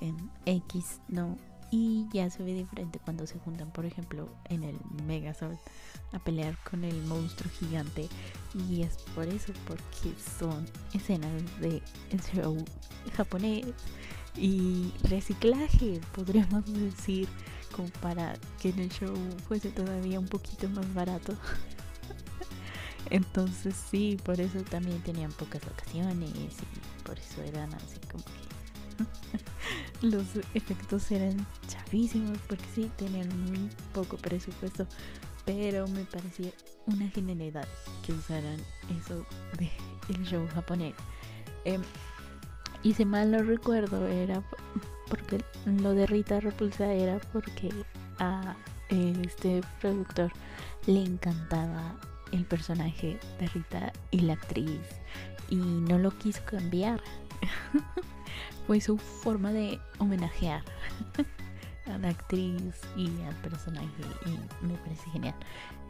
en 0.00 0.30
X, 0.46 1.00
¿no? 1.08 1.36
y 1.74 2.06
ya 2.12 2.30
se 2.30 2.44
ve 2.44 2.54
diferente 2.54 3.00
cuando 3.02 3.26
se 3.26 3.36
juntan, 3.40 3.72
por 3.72 3.84
ejemplo, 3.84 4.28
en 4.44 4.62
el 4.62 4.76
Megazord 5.06 5.58
a 6.12 6.20
pelear 6.20 6.56
con 6.62 6.84
el 6.84 7.02
monstruo 7.02 7.50
gigante. 7.50 8.08
Y 8.68 8.82
es 8.82 8.98
por 9.12 9.26
eso, 9.26 9.52
porque 9.66 10.16
son 10.38 10.66
escenas 10.92 11.32
de 11.60 11.82
show 12.32 12.56
japonés 13.16 13.66
y 14.36 14.92
reciclaje, 15.02 16.00
podríamos 16.14 16.64
decir, 16.72 17.28
como 17.74 17.88
para 18.00 18.38
que 18.60 18.68
el 18.68 18.88
show 18.90 19.16
fuese 19.48 19.70
todavía 19.70 20.20
un 20.20 20.28
poquito 20.28 20.68
más 20.68 20.94
barato. 20.94 21.34
Entonces 23.10 23.74
sí, 23.90 24.16
por 24.24 24.40
eso 24.40 24.60
también 24.62 25.02
tenían 25.02 25.32
pocas 25.32 25.62
ocasiones 25.66 26.30
y 26.30 27.02
por 27.02 27.18
eso 27.18 27.42
eran 27.42 27.74
así 27.74 27.98
como 28.10 28.24
que 28.24 28.43
los 30.02 30.24
efectos 30.54 31.10
eran 31.10 31.46
chafísimos 31.68 32.38
porque 32.48 32.64
sí, 32.74 32.90
tenían 32.96 33.28
muy 33.50 33.70
poco 33.92 34.16
presupuesto, 34.16 34.86
pero 35.44 35.86
me 35.88 36.04
parecía 36.04 36.50
una 36.86 37.08
genialidad 37.08 37.66
que 38.04 38.12
usaran 38.12 38.60
eso 39.00 39.24
de 39.58 39.70
show 40.24 40.46
japonés. 40.54 40.94
Eh, 41.64 41.78
y 42.82 42.92
si 42.92 43.04
mal 43.04 43.30
no 43.30 43.42
recuerdo, 43.42 44.06
era 44.06 44.42
porque 45.08 45.42
lo 45.64 45.92
de 45.92 46.06
Rita 46.06 46.40
Repulsa 46.40 46.92
era 46.92 47.18
porque 47.32 47.70
a 48.18 48.54
este 48.90 49.62
productor 49.80 50.30
le 50.86 51.02
encantaba 51.02 51.96
el 52.32 52.44
personaje 52.44 53.18
de 53.40 53.46
Rita 53.48 53.92
y 54.10 54.20
la 54.20 54.34
actriz 54.34 54.80
y 55.48 55.56
no 55.56 55.98
lo 55.98 56.10
quiso 56.18 56.44
cambiar. 56.44 57.00
fue 58.66 58.80
su 58.80 58.98
forma 58.98 59.52
de 59.52 59.78
homenajear 59.98 60.62
a 61.86 61.98
la 61.98 62.08
actriz 62.08 62.80
y 62.96 63.06
al 63.22 63.34
personaje 63.36 63.88
y 64.26 64.66
me 64.66 64.74
parece 64.78 65.10
genial. 65.10 65.34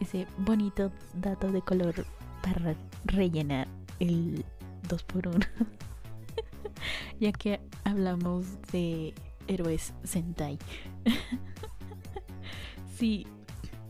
Ese 0.01 0.27
bonito 0.39 0.91
dato 1.15 1.51
de 1.53 1.63
color 1.63 2.07
para 2.43 2.75
rellenar 3.05 3.69
el 4.01 4.45
2x1. 4.89 5.47
ya 7.21 7.33
que 7.33 7.61
hablamos 7.85 8.47
de 8.73 9.15
héroes 9.47 9.95
Sentai. 10.03 10.59
sí, 12.97 13.27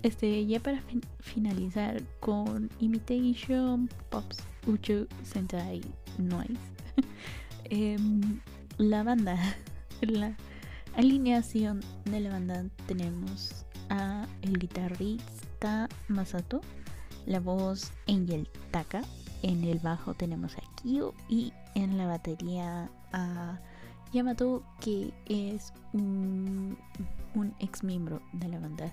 este, 0.02 0.46
ya 0.46 0.60
para 0.60 0.82
finalizar 1.20 2.02
con 2.20 2.68
Imitation 2.80 3.88
Pops 4.10 4.42
Uchu 4.66 5.06
Sentai 5.22 5.80
Noise. 6.18 6.60
Em, 7.70 8.40
la 8.78 9.02
banda, 9.02 9.38
la 10.00 10.36
alineación 10.96 11.80
de 12.04 12.20
la 12.20 12.30
banda 12.30 12.64
tenemos 12.86 13.64
a 13.90 14.26
el 14.42 14.58
guitarrista 14.58 15.88
Masato, 16.08 16.60
la 17.26 17.40
voz 17.40 17.92
Angel 18.08 18.48
Taka, 18.70 19.02
en 19.42 19.64
el 19.64 19.78
bajo 19.78 20.14
tenemos 20.14 20.56
a 20.56 20.62
Kyo 20.82 21.14
y 21.28 21.52
en 21.74 21.98
la 21.98 22.06
batería 22.06 22.90
a 23.12 23.60
Yamato 24.12 24.62
que 24.80 25.12
es 25.26 25.72
un, 25.92 26.78
ex 27.58 27.82
miembro 27.82 28.22
de 28.32 28.48
la 28.48 28.58
banda 28.58 28.92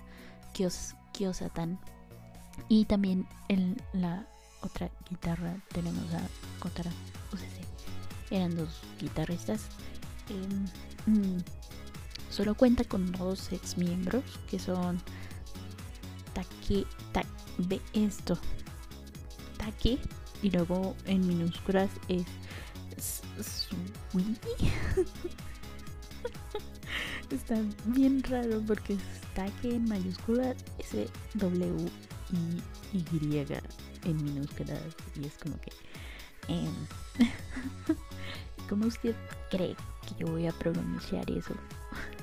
Kyos, 0.52 0.94
Kyosatan 1.12 1.78
y 2.68 2.84
también 2.84 3.26
en 3.48 3.76
la 3.92 4.26
otra 4.62 4.90
guitarra 5.08 5.56
tenemos 5.72 6.04
a 6.12 6.20
Kotara 6.60 6.90
eran 8.32 8.56
dos 8.56 8.80
guitarristas. 8.98 9.62
Em, 10.28 10.66
mm, 11.14 11.42
solo 12.30 12.54
cuenta 12.54 12.84
con 12.84 13.12
dos 13.12 13.52
ex 13.52 13.76
miembros 13.76 14.24
que 14.50 14.58
son 14.58 15.00
Take, 16.32 16.86
ta, 17.12 17.22
ve 17.58 17.80
esto, 17.92 18.38
Take 19.58 19.98
y 20.42 20.50
luego 20.50 20.96
en 21.04 21.26
minúsculas 21.26 21.90
es 22.08 22.24
Está 27.30 27.56
bien 27.86 28.22
raro 28.22 28.62
porque 28.66 28.96
Take 29.34 29.74
en 29.74 29.88
mayúsculas 29.88 30.56
S 30.78 31.08
W 31.34 31.90
I 32.32 32.62
Y 33.02 33.46
en 34.04 34.24
minúsculas 34.24 34.80
y 35.20 35.26
es 35.26 35.34
como 35.42 35.58
que 35.60 35.72
em, 36.48 36.74
¿Cómo 38.72 38.86
usted 38.86 39.14
cree 39.50 39.76
que 40.00 40.14
yo 40.24 40.28
voy 40.28 40.46
a 40.46 40.52
pronunciar 40.52 41.30
eso? 41.30 41.52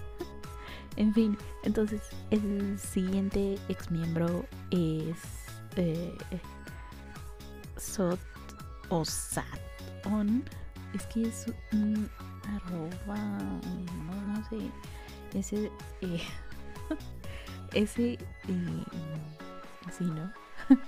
en 0.95 1.13
fin, 1.13 1.38
entonces 1.62 2.01
el 2.31 2.79
siguiente 2.79 3.59
ex 3.67 3.91
miembro 3.91 4.47
es 4.71 5.15
eh, 5.75 6.17
Sot 7.77 8.19
o 8.89 9.05
Saton. 9.05 10.43
Es 10.95 11.05
que 11.05 11.27
es 11.27 11.45
un 11.71 12.09
arroba, 12.47 13.38
no, 14.07 14.39
no 14.39 14.49
sé, 14.49 14.71
ese, 15.38 15.71
eh, 16.01 16.23
ese, 17.75 18.13
eh, 18.13 18.83
así, 19.85 20.03
¿no? 20.03 20.33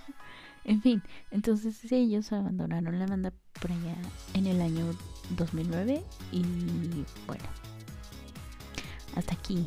en 0.63 0.81
fin, 0.81 1.03
entonces 1.29 1.79
ellos 1.91 2.31
abandonaron 2.31 2.97
la 2.97 3.05
banda 3.05 3.31
por 3.61 3.71
allá 3.71 3.95
en 4.33 4.47
el 4.47 4.59
año 4.59 4.91
2009 5.35 6.03
y 6.31 6.43
bueno, 7.27 7.43
hasta 9.15 9.33
aquí. 9.33 9.65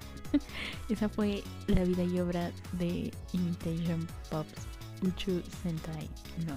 Esa 0.88 1.08
fue 1.08 1.42
la 1.66 1.84
vida 1.84 2.04
y 2.04 2.20
obra 2.20 2.52
de 2.72 3.12
Imitation 3.32 4.06
Pops 4.30 4.70
Uchu 5.02 5.42
Sentai 5.62 6.08
no. 6.46 6.56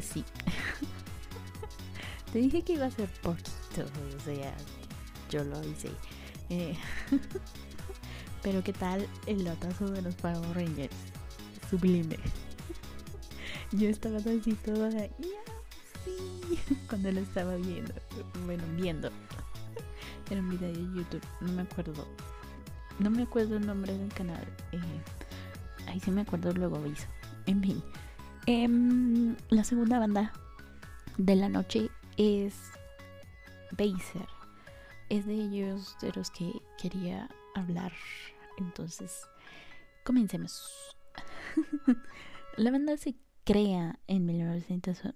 Sí. 0.00 0.24
Te 2.32 2.38
dije 2.38 2.62
que 2.62 2.74
iba 2.74 2.86
a 2.86 2.90
ser 2.90 3.08
poquito, 3.22 3.84
o 4.16 4.20
sea, 4.24 4.54
yo 5.30 5.44
lo 5.44 5.62
hice. 5.64 5.90
Eh, 6.48 6.76
pero 8.42 8.62
qué 8.62 8.72
tal 8.72 9.06
el 9.26 9.44
lotazo 9.44 9.88
de 9.90 10.02
los 10.02 10.14
Power 10.14 10.54
Rangers. 10.54 10.94
Sublime. 11.68 12.16
Yo 13.72 13.88
estaba 13.88 14.18
así 14.18 14.54
toda 14.64 14.90
cuando 16.88 17.10
lo 17.12 17.20
estaba 17.20 17.56
viendo. 17.56 17.94
Bueno, 18.46 18.64
viendo. 18.76 19.10
Era 20.30 20.40
un 20.40 20.50
video 20.50 20.68
de 20.68 20.82
YouTube, 20.94 21.22
no 21.40 21.52
me 21.52 21.62
acuerdo. 21.62 22.06
No 22.98 23.10
me 23.10 23.22
acuerdo 23.22 23.56
el 23.56 23.66
nombre 23.66 23.96
del 23.96 24.12
canal. 24.12 24.46
Eh, 24.72 24.80
ahí 25.86 26.00
sí 26.00 26.10
me 26.10 26.22
acuerdo, 26.22 26.52
luego 26.52 26.76
aviso. 26.76 27.06
En 27.46 27.62
fin. 27.62 27.82
Em, 28.46 29.36
la 29.48 29.64
segunda 29.64 29.98
banda 29.98 30.32
de 31.16 31.36
la 31.36 31.48
noche 31.48 31.90
es 32.16 32.54
Baser. 33.72 34.28
Es 35.08 35.26
de 35.26 35.34
ellos 35.34 35.96
de 36.00 36.12
los 36.12 36.30
que 36.30 36.52
quería 36.80 37.28
hablar. 37.54 37.92
Entonces, 38.58 39.26
comencemos. 40.04 40.70
la 42.56 42.70
banda 42.70 42.96
se 42.96 43.16
crea 43.44 43.98
en 44.06 44.26
1900. 44.26 45.14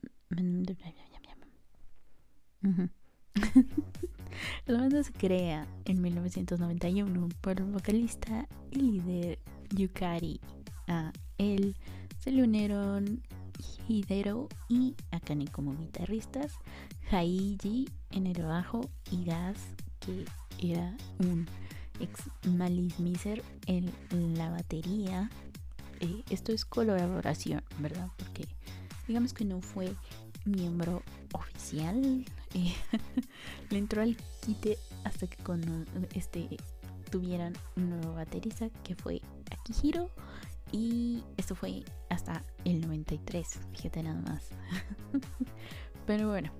La 4.66 4.78
banda 4.78 5.02
se 5.02 5.12
crea 5.12 5.66
en 5.84 6.00
1991 6.00 7.28
por 7.40 7.60
el 7.60 7.66
vocalista 7.66 8.48
y 8.70 8.80
líder 8.80 9.38
Yukari. 9.74 10.40
A 10.86 11.12
él 11.36 11.76
se 12.18 12.30
le 12.30 12.42
unieron 12.42 13.22
Hidero 13.86 14.48
y 14.68 14.94
Akane 15.10 15.46
como 15.48 15.76
guitarristas, 15.76 16.52
Haiji 17.10 17.88
en 18.10 18.26
el 18.26 18.42
bajo 18.42 18.88
y 19.10 19.24
Gas, 19.24 19.58
que 20.00 20.24
era 20.58 20.96
un 21.18 21.46
ex 22.00 22.22
Malice 22.48 23.02
Miser 23.02 23.42
en 23.66 23.92
la 24.36 24.50
batería. 24.50 25.30
Eh, 26.00 26.22
esto 26.30 26.52
es 26.52 26.64
colaboración, 26.64 27.62
¿verdad? 27.78 28.08
Porque 28.16 28.48
digamos 29.06 29.34
que 29.34 29.44
no 29.44 29.60
fue 29.60 29.94
miembro 30.44 31.02
oficial. 31.32 32.24
Le 33.70 33.78
entró 33.78 34.02
al 34.02 34.16
quite 34.40 34.78
hasta 35.04 35.26
que 35.26 35.42
con 35.42 35.86
este 36.14 36.56
tuvieran 37.10 37.52
un 37.76 37.90
nuevo 37.90 38.14
baterista 38.14 38.70
que 38.82 38.94
fue 38.94 39.20
Akihiro. 39.50 40.10
Y 40.72 41.22
esto 41.36 41.54
fue 41.54 41.84
hasta 42.08 42.42
el 42.64 42.80
93, 42.80 43.60
fíjate 43.72 44.02
nada 44.02 44.20
más. 44.22 44.48
Pero 46.06 46.28
bueno, 46.28 46.50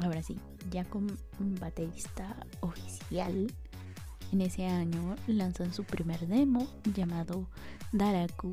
ahora 0.00 0.22
sí, 0.22 0.38
ya 0.70 0.84
con 0.84 1.18
baterista 1.38 2.36
oficial, 2.60 3.50
en 4.32 4.40
ese 4.40 4.66
año 4.66 5.16
lanzan 5.26 5.72
su 5.72 5.84
primer 5.84 6.26
demo 6.26 6.66
llamado 6.94 7.48
Daraku 7.92 8.52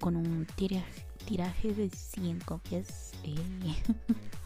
con 0.00 0.16
un 0.16 0.46
tiraje, 0.56 1.06
tiraje 1.26 1.72
de 1.72 1.90
100 1.90 2.40
copias. 2.40 3.12
Eh, 3.24 3.34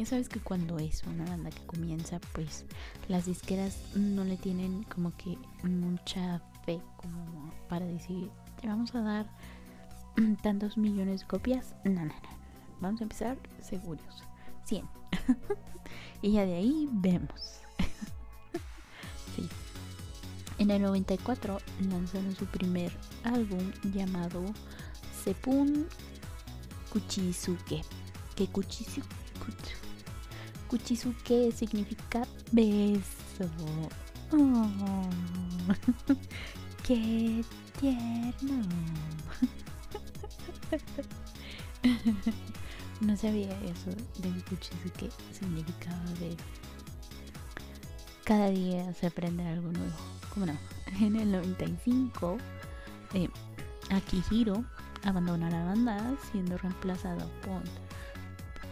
ya 0.00 0.06
sabes 0.06 0.30
que 0.30 0.40
cuando 0.40 0.78
es 0.78 1.04
una 1.04 1.26
banda 1.26 1.50
que 1.50 1.66
comienza, 1.66 2.20
pues 2.32 2.64
las 3.08 3.26
disqueras 3.26 3.76
no 3.94 4.24
le 4.24 4.38
tienen 4.38 4.82
como 4.84 5.14
que 5.14 5.36
mucha 5.62 6.40
fe 6.64 6.80
como 6.96 7.52
para 7.68 7.84
decir, 7.84 8.30
te 8.58 8.66
vamos 8.66 8.94
a 8.94 9.02
dar 9.02 9.30
tantos 10.42 10.78
millones 10.78 11.20
de 11.20 11.26
copias. 11.26 11.74
No, 11.84 12.00
no, 12.00 12.06
no. 12.06 12.14
Vamos 12.80 13.02
a 13.02 13.04
empezar 13.04 13.36
seguros. 13.60 14.24
100. 14.64 14.88
y 16.22 16.32
ya 16.32 16.46
de 16.46 16.54
ahí 16.54 16.88
vemos. 16.92 17.60
sí. 19.36 19.46
En 20.56 20.70
el 20.70 20.80
94 20.80 21.58
lanzaron 21.90 22.34
su 22.36 22.46
primer 22.46 22.90
álbum 23.24 23.70
llamado 23.92 24.42
Sepun 25.22 25.86
Kuchisuke. 26.90 27.82
Que 28.34 28.46
Kuchisuke, 28.46 29.06
Kuchisuke 30.70 31.50
significa 31.50 32.24
beso. 32.52 33.50
Oh, 34.30 35.10
qué 36.86 37.44
tierno. 37.80 38.68
no 43.00 43.16
sabía 43.16 43.50
eso 43.62 43.90
de 44.18 44.30
Kuchisuke 44.44 45.10
significaba 45.32 46.04
beso. 46.20 46.36
Cada 48.22 48.50
día 48.50 48.94
se 48.94 49.08
aprende 49.08 49.44
algo 49.48 49.72
nuevo. 49.72 49.96
¿Cómo 50.32 50.46
no? 50.46 50.56
En 51.00 51.16
el 51.16 51.32
95, 51.32 52.38
eh, 53.14 53.28
Akihiro 53.90 54.64
abandona 55.04 55.50
la 55.50 55.64
banda 55.64 56.14
siendo 56.30 56.56
reemplazado 56.58 57.28
por, 57.42 57.60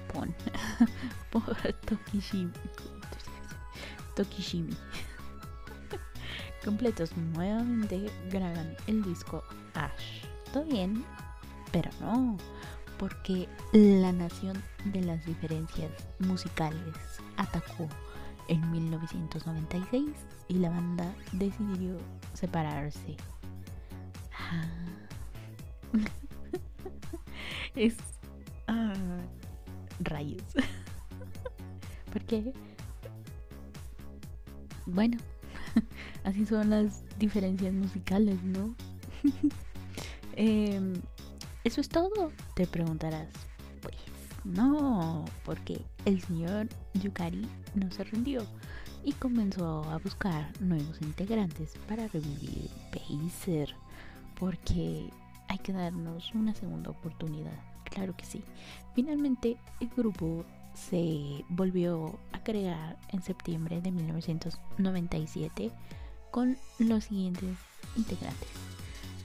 por, 1.31 1.57
Tokishimi. 1.87 2.53
Tokishimi. 4.15 4.77
Completos 6.65 7.17
nuevamente 7.17 8.11
graban 8.31 8.77
el 8.87 9.03
disco 9.03 9.43
Ash. 9.75 10.23
Todo 10.53 10.65
bien, 10.65 11.05
pero 11.73 11.91
no, 12.01 12.37
porque 12.99 13.49
la 13.73 14.13
nación 14.13 14.63
de 14.87 15.03
las 15.03 15.25
diferencias 15.25 15.91
musicales 16.19 16.95
atacó 17.37 17.89
en 18.49 18.71
1996 18.71 20.11
y 20.49 20.55
la 20.55 20.71
banda 20.71 21.15
decidió 21.33 21.99
separarse. 22.35 23.17
Ah. 24.33 24.67
es 27.75 27.97
rayos. 30.01 30.43
Porque, 32.13 32.53
bueno, 34.87 35.19
así 36.25 36.47
son 36.47 36.71
las 36.71 37.05
diferencias 37.19 37.73
musicales, 37.73 38.43
¿no? 38.43 38.75
Em, 40.41 40.95
¿Eso 41.65 41.81
es 41.81 41.89
todo? 41.89 42.31
Te 42.55 42.67
preguntarás. 42.67 43.29
Pues 43.83 43.97
no, 44.45 45.25
porque 45.45 45.85
el 46.05 46.21
señor 46.21 46.69
Yukari 46.95 47.45
no 47.75 47.91
se 47.91 48.05
rindió 48.05 48.47
y 49.05 49.13
comenzó 49.13 49.83
a 49.91 49.99
buscar 49.99 50.53
nuevos 50.61 51.03
integrantes 51.03 51.75
para 51.89 52.07
revivir 52.09 52.71
Pacer. 52.93 53.75
Porque 54.39 55.11
hay 55.49 55.59
que 55.59 55.73
darnos 55.73 56.33
una 56.35 56.55
segunda 56.55 56.91
oportunidad. 56.91 57.68
Claro 57.91 58.17
que 58.17 58.25
sí. 58.25 58.43
Finalmente 58.95 59.57
el 59.81 59.89
grupo 59.89 60.45
se 60.75 61.45
volvió 61.49 62.19
a 62.33 62.43
crear 62.43 62.99
en 63.11 63.23
septiembre 63.23 63.81
de 63.81 63.91
1997 63.91 65.73
con 66.31 66.57
los 66.79 67.05
siguientes 67.05 67.57
integrantes. 67.97 68.49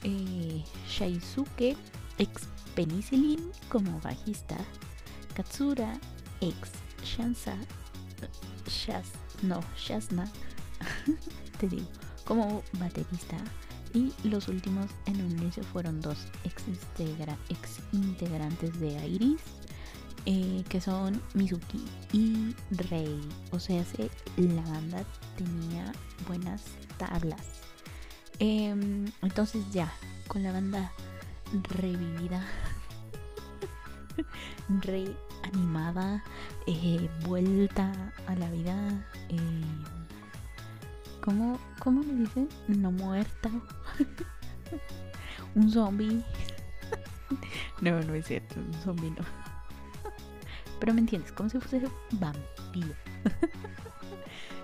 Eh, 0.04 0.64
Shaisuke, 0.88 1.78
ex 2.18 2.48
Penicillin 2.76 3.52
como 3.70 4.00
bajista, 4.02 4.58
Katsura, 5.36 6.00
ex 6.42 6.72
Shansa, 7.04 7.56
Shaz, 8.68 9.08
no, 9.44 9.60
Shazna, 9.78 10.32
te 11.60 11.68
digo, 11.68 11.88
como 12.26 12.64
baterista, 12.80 13.38
y 13.94 14.12
los 14.24 14.48
últimos 14.48 14.88
en 15.06 15.22
unirse 15.22 15.64
fueron 15.64 16.02
dos 16.02 16.26
ex, 16.44 16.64
integrantes 17.92 18.80
de 18.80 19.08
Iris, 19.08 19.42
eh, 20.26 20.64
que 20.68 20.82
son 20.82 21.22
Mizuki 21.34 21.86
y 22.12 22.56
Rei. 22.90 23.20
O 23.52 23.60
sea, 23.60 23.84
la 24.38 24.62
banda 24.64 25.04
tenía 25.38 25.92
buenas 26.28 26.64
tablas. 26.98 27.62
Em, 28.40 29.06
entonces 29.22 29.64
ya, 29.72 29.94
con 30.28 30.44
la 30.44 30.52
banda 30.52 30.92
revivida, 31.70 32.44
reanimada, 34.82 36.24
eh, 36.66 37.10
vuelta 37.26 37.92
a 38.28 38.36
la 38.36 38.50
vida. 38.50 39.06
Eh, 41.24 41.26
¿Cómo, 41.26 41.58
¿Cómo 41.80 42.04
le 42.04 42.14
dicen? 42.14 42.48
No 42.68 42.92
muerta. 42.92 43.50
un 45.56 45.72
zombie. 45.72 46.24
no, 47.82 48.00
no 48.02 48.14
es 48.14 48.28
cierto, 48.28 48.60
un 48.60 48.74
zombie 48.82 49.10
no. 49.12 49.24
Pero 50.80 50.94
me 50.94 51.00
entiendes, 51.00 51.32
como 51.32 51.50
si 51.50 51.58
fuese 51.60 51.88
vampiro. 52.12 52.94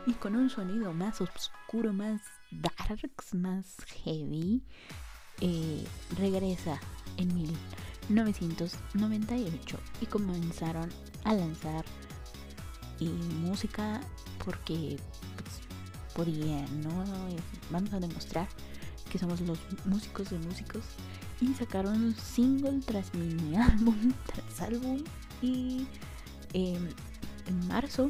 y 0.06 0.12
con 0.14 0.36
un 0.36 0.50
sonido 0.50 0.92
más 0.94 1.22
oscuro, 1.22 1.94
más 1.94 2.22
darks, 2.52 3.34
más 3.34 3.78
heavy, 4.04 4.62
eh, 5.40 5.86
regresa 6.18 6.78
en 7.18 7.34
1998 7.36 9.80
y 10.02 10.06
comenzaron 10.08 10.90
a 11.24 11.34
lanzar 11.34 11.86
y 13.00 13.08
música 13.08 14.02
porque 14.44 14.98
¿no? 16.18 17.06
Vamos 17.70 17.94
a 17.94 18.00
demostrar 18.00 18.48
que 19.10 19.18
somos 19.18 19.42
los 19.42 19.60
músicos 19.86 20.30
de 20.30 20.40
músicos. 20.40 20.84
Y 21.42 21.54
sacaron 21.54 22.16
single 22.16 22.80
tras 22.86 23.14
mini 23.14 23.56
álbum, 23.58 24.14
tras 24.26 24.62
álbum. 24.62 25.04
Y 25.42 25.88
em, 26.54 26.90
en 27.48 27.68
marzo 27.68 28.10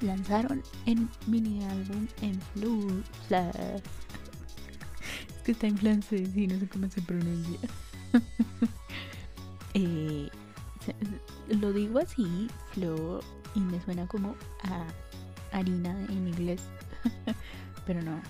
lanzaron 0.00 0.62
el 0.86 1.08
mini 1.26 1.64
álbum 1.64 2.06
en 2.22 2.40
Flu. 2.40 3.02
Es 3.30 3.82
que 5.44 5.52
está 5.52 5.66
en 5.68 5.78
francés 5.78 6.36
y 6.36 6.46
no 6.46 6.58
sé 6.58 6.68
cómo 6.68 6.90
se 6.90 7.02
pronuncia. 7.02 7.58
Eh, 9.72 10.28
lo 11.48 11.72
digo 11.72 12.00
así, 12.00 12.48
Flo, 12.72 13.20
y 13.54 13.60
me 13.60 13.80
suena 13.84 14.04
como 14.08 14.34
a 14.64 14.84
harina 15.52 15.92
en 16.08 16.26
inglés. 16.26 16.62
Pero 17.86 18.02
no. 18.02 18.20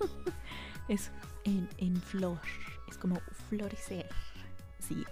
es 0.88 1.10
en, 1.44 1.96
flor. 2.00 2.38
Es 2.88 2.98
como 2.98 3.20
florecer. 3.48 4.08
Sí. 4.78 5.04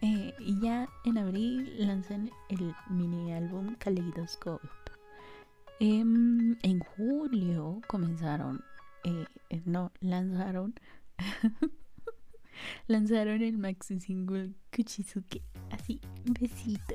Eh, 0.00 0.34
y 0.40 0.60
ya 0.60 0.88
en 1.04 1.18
abril 1.18 1.86
lanzan 1.86 2.30
el 2.48 2.74
mini 2.90 3.32
álbum 3.32 3.76
Kaleidoscope. 3.76 4.66
Em, 5.78 6.56
en 6.62 6.80
julio 6.80 7.80
comenzaron, 7.88 8.64
eh, 9.04 9.26
no, 9.64 9.92
lanzaron, 10.00 10.74
lanzaron 12.86 13.42
el 13.42 13.58
maxi 13.58 14.00
single 14.00 14.54
Kuchizuke. 14.74 15.42
Así, 15.70 16.00
besito. 16.24 16.94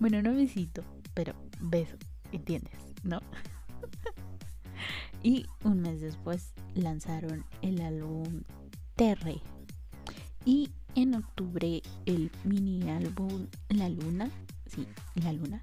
bueno, 0.00 0.20
no 0.22 0.34
besito, 0.34 0.82
pero 1.14 1.34
beso, 1.60 1.96
¿entiendes? 2.32 2.85
¿No? 3.06 3.20
y 5.22 5.46
un 5.62 5.80
mes 5.80 6.00
después 6.00 6.52
lanzaron 6.74 7.44
el 7.62 7.80
álbum 7.80 8.42
Terre. 8.96 9.40
Y 10.44 10.70
en 10.94 11.14
octubre 11.14 11.82
el 12.04 12.30
mini 12.44 12.90
álbum 12.90 13.46
La 13.68 13.88
Luna, 13.88 14.30
sí, 14.66 14.86
La 15.14 15.32
Luna. 15.32 15.62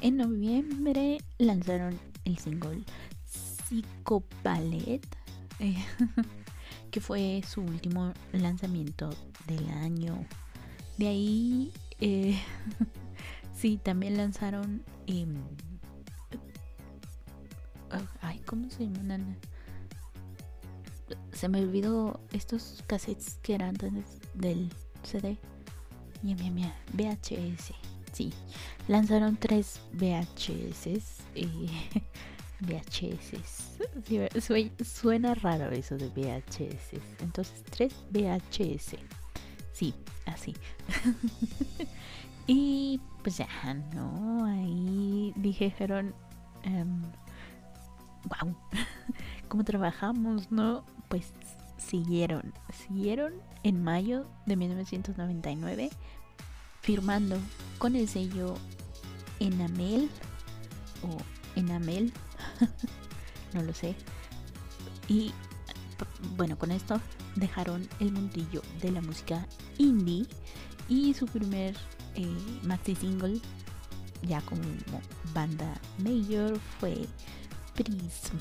En 0.00 0.16
noviembre 0.16 1.18
lanzaron 1.38 1.98
el 2.24 2.38
single 2.38 2.84
Psicopalet, 3.24 5.06
que 6.90 7.00
fue 7.00 7.42
su 7.46 7.60
último 7.60 8.14
lanzamiento 8.32 9.10
del 9.46 9.68
año. 9.70 10.24
De 10.96 11.08
ahí, 11.08 11.72
eh, 12.00 12.38
sí, 13.54 13.78
también 13.82 14.16
lanzaron... 14.16 14.82
Em, 15.06 15.34
¿cómo 18.48 18.70
se 18.70 18.88
llama? 18.88 19.18
Se 21.32 21.48
me 21.48 21.60
olvidó 21.60 22.18
estos 22.32 22.82
cassettes 22.86 23.38
que 23.42 23.54
eran 23.54 23.76
del 24.34 24.70
CD. 25.02 25.36
Mia, 26.22 26.34
mia. 26.50 26.74
VHS. 26.94 27.74
Sí. 28.12 28.32
Lanzaron 28.88 29.36
tres 29.36 29.80
VHS. 29.92 30.86
Eh, 31.34 31.68
VHS. 32.60 33.34
suena 34.84 35.34
raro 35.34 35.70
eso 35.70 35.96
de 35.96 36.08
VHS. 36.08 37.00
Entonces, 37.20 37.62
tres 37.70 37.94
VHS. 38.10 38.96
Sí, 39.72 39.94
así. 40.24 40.54
y 42.46 43.00
pues 43.22 43.36
ya, 43.36 43.74
¿no? 43.94 44.44
Ahí 44.46 45.34
dijeron. 45.36 46.14
Wow. 48.28 48.54
¿Cómo 49.48 49.64
trabajamos, 49.64 50.50
no? 50.50 50.84
Pues 51.08 51.32
siguieron, 51.78 52.52
siguieron 52.72 53.32
en 53.62 53.82
mayo 53.82 54.26
de 54.46 54.56
1999 54.56 55.90
firmando 56.80 57.38
con 57.78 57.96
el 57.96 58.08
sello 58.08 58.54
Enamel 59.40 60.10
o 61.02 61.16
Enamel, 61.58 62.12
no 63.54 63.62
lo 63.62 63.72
sé. 63.74 63.94
Y 65.08 65.32
bueno, 66.36 66.58
con 66.58 66.70
esto 66.70 67.00
dejaron 67.36 67.88
el 68.00 68.12
mundillo 68.12 68.62
de 68.80 68.90
la 68.90 69.00
música 69.00 69.46
indie 69.78 70.26
y 70.88 71.14
su 71.14 71.26
primer 71.26 71.76
eh, 72.14 72.26
maxi 72.62 72.94
single 72.94 73.40
ya 74.22 74.40
como 74.42 74.62
banda 75.32 75.80
mayor 75.98 76.58
fue 76.80 77.06
Prism, 77.78 78.38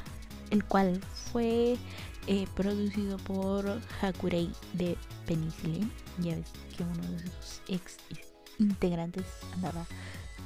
el 0.49 0.63
cual 0.65 0.99
fue 1.31 1.77
eh, 2.25 2.47
producido 2.55 3.17
por 3.17 3.79
Hakurei 4.01 4.51
de 4.73 4.97
Penicillin. 5.27 5.91
Ya 6.17 6.35
ves 6.35 6.51
que 6.75 6.83
uno 6.83 7.03
de 7.03 7.19
sus 7.19 7.61
ex 7.67 7.97
integrantes 8.57 9.25
andaba 9.53 9.85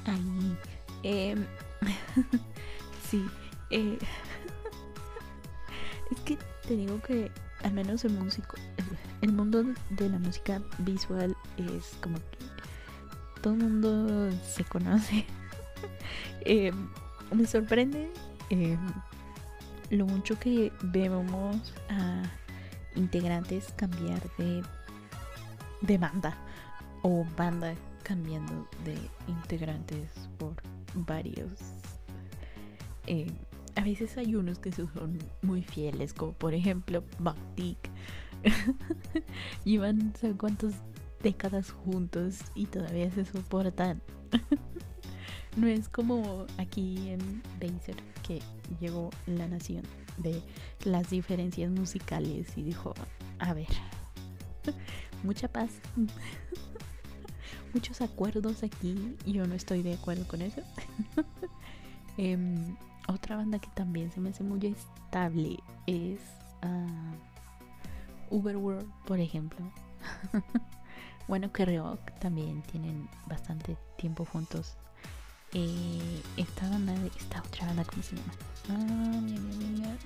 ahí. 0.06 0.58
Em, 1.04 1.46
sí. 3.10 3.26
Eh, 3.70 3.98
es 6.12 6.20
que 6.22 6.38
te 6.68 6.76
digo 6.76 7.02
que 7.02 7.32
al 7.64 7.72
menos 7.72 8.04
el 8.04 8.12
músico, 8.12 8.58
el 9.22 9.32
mundo 9.32 9.64
de 9.92 10.10
la 10.10 10.20
música 10.20 10.62
visual 10.80 11.38
es 11.58 11.96
como 12.02 12.18
que 12.18 12.38
todo 13.42 13.54
el 13.54 13.60
mundo 13.60 14.30
se 14.46 14.66
conoce. 14.66 15.26
Em, 16.44 16.90
me 17.32 17.46
sorprende 17.46 18.12
em, 18.52 18.78
lo 19.90 20.06
mucho 20.06 20.38
que 20.38 20.72
vemos 20.84 21.74
a 21.90 22.24
integrantes 22.96 23.74
cambiar 23.76 24.22
de, 24.38 25.98
banda 25.98 26.38
o 27.02 27.26
banda 27.38 27.74
cambiando 28.04 28.68
de 28.86 28.98
integrantes 29.28 30.10
por 30.38 30.56
varios. 30.94 31.52
Eh, 33.08 33.32
a 33.76 33.84
veces 33.84 34.18
hay 34.18 34.36
unos 34.36 34.60
que 34.60 34.72
son 34.72 35.18
muy 35.42 35.64
fieles, 35.64 36.14
como 36.14 36.34
por 36.34 36.54
ejemplo 36.54 37.04
Bactic. 37.20 37.78
Llevan 39.64 40.14
no 40.22 40.38
cuántas 40.38 40.74
décadas 41.24 41.72
juntos 41.72 42.40
y 42.56 42.66
todavía 42.66 43.10
se 43.12 43.26
soportan. 43.26 44.02
no 45.56 45.68
es 45.68 45.90
como 45.90 46.46
aquí 46.58 47.10
en 47.10 47.44
Baser 47.60 47.96
que 48.24 48.42
llegó 48.80 49.10
la 49.26 49.48
nación 49.48 49.84
de 50.18 50.42
las 50.86 51.10
diferencias 51.10 51.72
musicales 51.72 52.58
y 52.58 52.64
dijo, 52.64 52.94
a 53.40 53.54
ver, 53.54 53.68
mucha 55.24 55.48
paz, 55.48 55.72
muchos 57.74 58.02
acuerdos 58.02 58.64
aquí, 58.64 59.18
yo 59.26 59.46
no 59.46 59.56
estoy 59.56 59.82
de 59.82 59.94
acuerdo 59.94 60.28
con 60.28 60.42
eso. 60.42 60.62
Em, 62.18 62.76
otra 63.08 63.38
banda 63.38 63.58
que 63.58 63.70
también 63.70 64.12
se 64.12 64.20
me 64.20 64.30
hace 64.30 64.44
muy 64.44 64.60
estable 64.68 65.58
es 65.88 66.20
uh, 66.62 68.36
Uberworld, 68.36 68.86
por 69.06 69.20
ejemplo. 69.20 69.72
bueno, 71.30 71.52
que 71.54 71.66
Rock 71.66 72.12
también 72.20 72.62
tienen 72.64 73.10
bastante 73.28 73.78
tiempo 73.98 74.26
juntos. 74.26 74.78
Eh, 75.54 76.22
esta 76.38 76.70
banda, 76.70 76.94
esta 77.20 77.42
otra 77.42 77.68
banda, 77.68 77.84
¿cómo 77.84 78.04
se 78.04 78.16
llama? 78.16 78.34
Ah, 78.70 79.20
mira, 79.22 79.42
mira. 79.42 79.98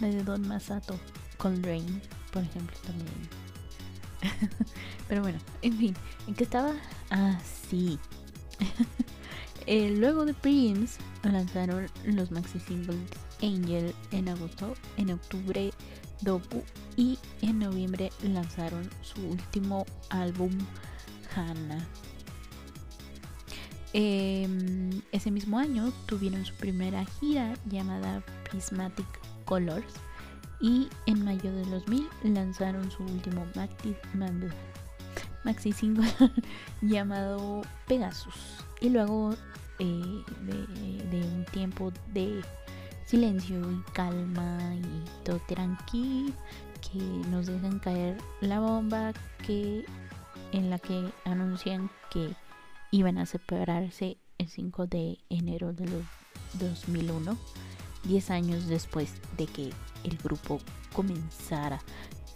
La 0.00 0.08
de 0.08 0.24
Don 0.24 0.46
Masato, 0.48 0.98
Coldrain, 1.36 2.02
por 2.32 2.42
ejemplo, 2.42 2.76
también. 2.84 3.28
Pero 5.08 5.22
bueno, 5.22 5.38
en 5.62 5.78
fin, 5.78 5.94
¿en 6.26 6.34
qué 6.34 6.44
estaba? 6.44 6.74
Ah, 7.10 7.38
sí. 7.70 7.98
eh, 9.66 9.94
luego 9.96 10.24
de 10.24 10.34
Prince 10.34 10.98
lanzaron 11.22 11.86
los 12.04 12.30
maxi 12.30 12.58
singles 12.58 13.10
Angel 13.42 13.94
en 14.10 14.28
agosto, 14.28 14.74
en 14.96 15.12
octubre 15.12 15.72
Doku 16.22 16.62
y 16.96 17.18
en 17.40 17.60
noviembre 17.60 18.10
lanzaron 18.22 18.90
su 19.02 19.22
último 19.26 19.86
álbum 20.10 20.50
Hannah 21.34 21.86
Em, 23.92 25.02
ese 25.10 25.30
mismo 25.30 25.58
año 25.58 25.92
tuvieron 26.06 26.44
su 26.44 26.54
primera 26.54 27.04
gira 27.04 27.54
llamada 27.66 28.22
Prismatic 28.48 29.06
Colors 29.44 29.94
y 30.60 30.88
en 31.06 31.24
mayo 31.24 31.52
de 31.52 31.64
2000 31.64 32.08
lanzaron 32.22 32.88
su 32.90 33.02
último 33.02 33.44
maxi, 33.56 33.96
maxi 35.44 35.72
single 35.72 36.08
llamado 36.82 37.62
Pegasus. 37.88 38.58
Y 38.80 38.90
luego 38.90 39.34
eh, 39.78 40.24
de, 41.10 41.22
un 41.22 41.44
tiempo 41.46 41.92
de 42.12 42.42
silencio 43.06 43.58
y 43.72 43.82
calma 43.92 44.58
y 44.76 45.24
todo 45.24 45.40
tranquilo 45.48 46.32
que 46.80 46.98
nos 47.30 47.46
dejan 47.46 47.78
caer 47.78 48.16
la 48.40 48.60
bomba 48.60 49.12
que 49.46 49.84
en 50.52 50.70
la 50.70 50.78
que 50.78 51.10
anuncian 51.24 51.90
que 52.10 52.34
iban 52.90 53.18
a 53.18 53.26
separarse 53.26 54.18
el 54.38 54.48
5 54.48 54.86
de 54.86 55.18
enero 55.28 55.72
de 55.72 55.86
2001, 56.54 57.36
10 58.04 58.30
años 58.30 58.66
después 58.66 59.14
de 59.36 59.46
que 59.46 59.70
el 60.04 60.16
grupo 60.22 60.60
comenzara. 60.94 61.80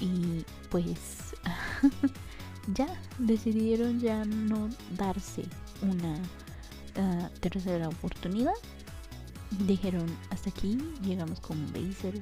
Y 0.01 0.45
pues 0.71 1.35
ya 2.75 3.01
decidieron 3.19 4.01
ya 4.01 4.25
no 4.25 4.69
darse 4.97 5.45
una 5.83 6.21
esta 6.95 7.29
tercera 7.41 7.89
oportunidad 7.89 8.55
dijeron 9.67 10.07
hasta 10.31 10.51
aquí 10.51 10.79
llegamos 11.03 11.41
con 11.41 11.73
Baser 11.73 12.21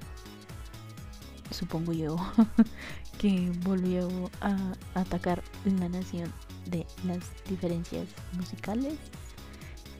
supongo 1.50 1.92
yo 1.92 2.16
que 3.18 3.52
volvió 3.64 4.08
a 4.40 4.56
atacar 4.94 5.42
la 5.64 5.88
nación 5.90 6.32
de 6.66 6.86
las 7.04 7.20
diferencias 7.48 8.08
musicales 8.32 8.94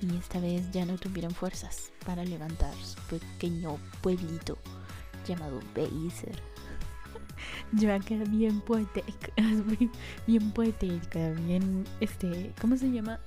y 0.01 0.16
esta 0.16 0.40
vez 0.40 0.70
ya 0.72 0.85
no 0.85 0.96
tuvieron 0.98 1.33
fuerzas 1.33 1.92
para 2.05 2.25
levantar 2.25 2.75
su 2.75 3.01
pequeño 3.03 3.79
pueblito 4.01 4.59
llamado 5.27 5.61
Baser 5.77 6.53
ya 7.72 7.98
que 8.01 8.16
bien 8.16 8.61
poética, 8.61 9.33
bien 10.27 10.51
poética, 10.53 11.31
bien, 11.31 11.85
este, 12.01 12.53
¿cómo 12.61 12.77
se 12.77 12.90
llama? 12.90 13.18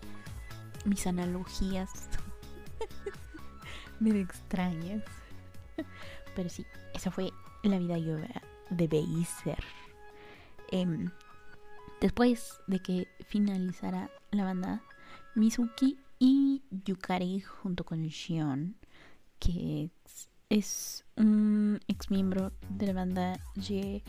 Mis 0.86 1.08
analogías, 1.08 2.10
Me 4.00 4.20
extrañas. 4.20 5.04
Pero 6.36 6.50
sí, 6.50 6.66
esa 6.94 7.12
fue 7.12 7.32
la 7.64 7.80
vida 7.80 7.96
de 8.70 8.88
Beiser. 8.88 9.64
Em, 10.72 11.10
después 12.06 12.62
de 12.68 12.78
que 12.78 13.08
finalizara 13.26 14.12
la 14.30 14.44
banda, 14.44 14.84
Mizuki 15.34 15.98
y 16.20 16.62
Yukari 16.70 17.42
junto 17.42 17.84
con 17.84 18.04
Shion, 18.04 18.76
que 19.40 19.90
es 20.48 21.04
un 21.16 21.80
ex 21.88 22.12
miembro 22.12 22.52
de 22.70 22.86
la 22.86 22.94
banda 22.94 23.40
J 23.56 24.04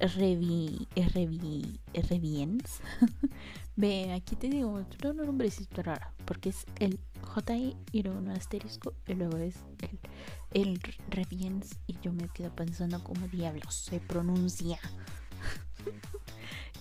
Revi, 0.00 0.88
Revi, 1.14 1.78
Reviens. 1.94 2.80
Ve, 3.76 4.12
aquí 4.12 4.34
te 4.34 4.48
digo, 4.48 4.72
otro 4.72 5.12
nombre 5.12 5.46
es 5.46 5.68
raro, 5.70 6.08
porque 6.24 6.48
es 6.48 6.66
el 6.80 6.98
J 7.22 7.54
y 7.92 8.08
un 8.08 8.28
asterisco 8.28 8.92
y 9.06 9.14
luego 9.14 9.36
es 9.36 9.54
el, 9.82 10.00
el 10.64 10.80
Reviens 11.10 11.78
y 11.86 11.96
yo 12.02 12.12
me 12.12 12.28
quedo 12.28 12.50
pensando 12.56 13.04
cómo 13.04 13.28
diablos 13.28 13.72
se 13.72 14.00
pronuncia. 14.00 14.80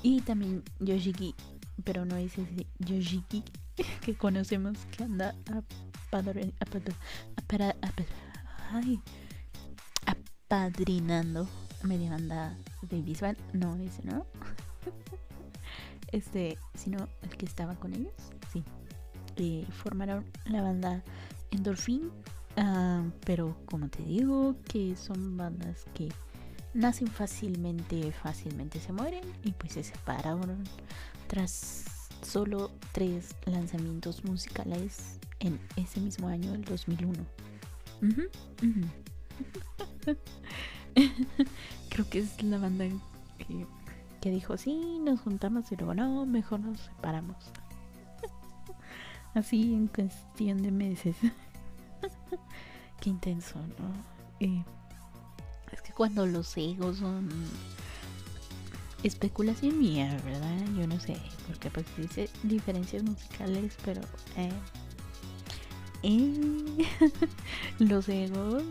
y 0.06 0.22
también 0.22 0.64
Yoshiki, 0.80 1.34
pero 1.84 2.06
no 2.06 2.16
es 2.16 2.38
ese 2.38 2.68
Yoshiki 2.78 3.44
que 4.06 4.14
conocemos 4.14 4.78
que 4.96 5.04
anda 5.04 5.34
a, 5.52 5.64
apadrinando 10.06 11.48
media 11.82 12.12
banda 12.12 12.56
de 12.84 13.02
visual, 13.02 13.36
no 13.54 13.76
ese, 13.78 14.04
¿no? 14.04 14.28
este, 16.12 16.60
sino 16.76 17.10
el 17.24 17.30
que 17.36 17.48
estaba 17.48 17.74
con 17.74 17.96
ellos, 17.96 18.14
sí. 18.54 18.64
Y 19.38 19.66
formaron 19.72 20.24
la 20.46 20.62
banda 20.62 21.04
Endorphin, 21.50 22.12
ah, 22.58 23.04
pero 23.26 23.58
como 23.66 23.90
te 23.90 24.04
digo, 24.04 24.56
que 24.66 24.96
son 24.96 25.36
bandas 25.36 25.84
que 25.96 26.10
nacen 26.76 27.08
fácilmente, 27.08 28.12
fácilmente 28.12 28.80
se 28.80 28.92
mueren 28.92 29.24
y 29.44 29.54
pues 29.54 29.74
se 29.74 29.84
separaron 29.84 30.64
tras 31.28 31.86
solo 32.22 32.70
tres 32.92 33.34
lanzamientos 33.46 34.24
musicales 34.26 35.20
en 35.40 35.60
ese 35.78 36.02
mismo 36.02 36.28
año, 36.28 36.54
el 36.54 36.64
2001. 36.66 37.26
Creo 41.90 42.10
que 42.10 42.20
es 42.20 42.44
la 42.44 42.58
banda 42.58 42.86
que, 43.38 43.66
que 44.22 44.30
dijo, 44.30 44.58
sí, 44.58 45.00
nos 45.00 45.22
juntamos 45.22 45.72
y 45.72 45.78
luego 45.78 45.94
no, 45.94 46.26
mejor 46.26 46.60
nos 46.60 46.82
separamos. 46.82 47.38
Así 49.34 49.74
en 49.74 49.88
cuestión 49.88 50.62
de 50.62 50.72
meses. 50.72 51.16
Qué 53.00 53.10
intenso, 53.10 53.60
¿no? 53.80 54.16
que 54.40 54.64
cuando 55.96 56.26
los 56.26 56.56
egos 56.58 56.98
son 56.98 57.30
especulación 59.04 59.80
mía, 59.80 60.20
¿verdad? 60.26 60.58
Yo 60.78 60.88
no 60.88 61.00
sé, 61.00 61.18
porque 61.48 61.70
pues 61.70 61.86
dice 61.98 62.30
diferencias 62.44 63.04
musicales, 63.04 63.78
pero 63.84 64.02
eh, 64.36 64.52
eh 66.04 66.88
los 67.80 68.10
egos. 68.10 68.64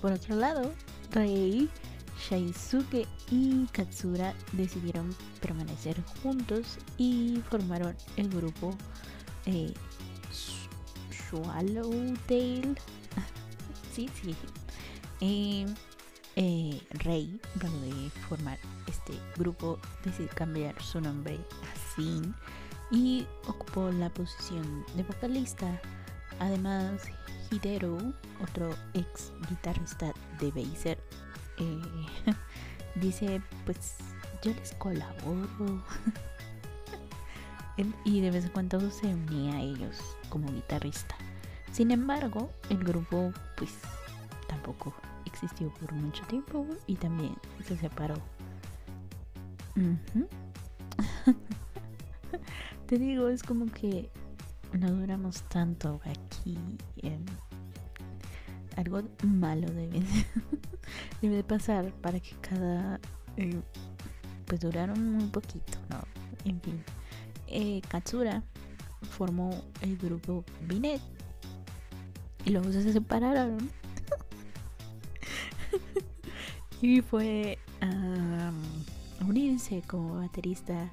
Por 0.00 0.12
otro 0.12 0.36
lado, 0.36 0.72
Rei, 1.12 1.68
Shaisuke 2.28 3.06
y 3.30 3.66
Katsura 3.72 4.34
decidieron 4.52 5.14
permanecer 5.40 6.02
juntos 6.22 6.78
y 6.96 7.42
formaron 7.50 7.94
el 8.16 8.28
grupo 8.28 8.74
eh, 9.46 9.74
Swallowtail. 11.30 12.78
sí, 13.92 14.08
sí. 14.22 14.34
Eh, 15.20 15.66
Rey, 16.90 17.40
luego 17.60 17.78
de 17.80 18.10
formar 18.28 18.58
este 18.86 19.14
grupo, 19.36 19.78
decidió 20.04 20.28
cambiar 20.34 20.80
su 20.82 21.00
nombre 21.00 21.34
a 21.34 21.94
Sin 21.94 22.34
y 22.90 23.26
ocupó 23.46 23.90
la 23.90 24.10
posición 24.10 24.84
de 24.94 25.02
vocalista. 25.02 25.80
Además, 26.38 27.02
Hidero, 27.50 27.96
otro 28.42 28.74
ex 28.94 29.32
guitarrista 29.48 30.12
de 30.38 30.50
Baser, 30.50 30.98
eh, 31.58 31.80
dice, 32.96 33.40
pues 33.64 33.96
yo 34.42 34.52
les 34.52 34.72
colaboro. 34.74 35.82
y 38.04 38.20
de 38.20 38.30
vez 38.30 38.44
en 38.44 38.50
cuando 38.50 38.90
se 38.90 39.06
unía 39.06 39.54
a 39.54 39.60
ellos 39.60 39.96
como 40.28 40.50
guitarrista. 40.52 41.16
Sin 41.72 41.90
embargo, 41.90 42.50
el 42.70 42.82
grupo 42.84 43.32
pues 43.56 43.70
tampoco 44.48 44.94
existió 45.36 45.68
por 45.74 45.92
mucho 45.92 46.24
tiempo 46.24 46.66
y 46.86 46.96
también 46.96 47.34
se 47.66 47.76
separó. 47.76 48.14
Te 52.86 52.98
digo, 52.98 53.28
es 53.28 53.42
como 53.42 53.66
que 53.66 54.08
no 54.72 54.90
duramos 54.90 55.42
tanto 55.42 56.00
aquí. 56.04 56.58
algo 58.76 59.02
malo 59.24 59.68
debe, 59.68 60.02
debe 61.20 61.36
de 61.36 61.44
pasar 61.44 61.92
para 61.92 62.18
que 62.18 62.34
cada... 62.40 62.98
Eh, 63.36 63.60
pues 64.46 64.60
duraron 64.60 65.12
muy 65.12 65.26
poquito, 65.26 65.78
¿no? 65.90 65.98
En 66.44 66.60
fin. 66.62 66.82
Eh, 67.48 67.82
Katsura 67.88 68.42
formó 69.10 69.50
el 69.82 69.98
grupo 69.98 70.44
Binet 70.62 71.02
y 72.44 72.50
luego 72.50 72.72
se 72.72 72.92
separaron. 72.92 73.58
Y 76.86 77.00
fue 77.02 77.58
a 77.80 78.52
unirse 79.26 79.82
como 79.88 80.20
baterista 80.20 80.88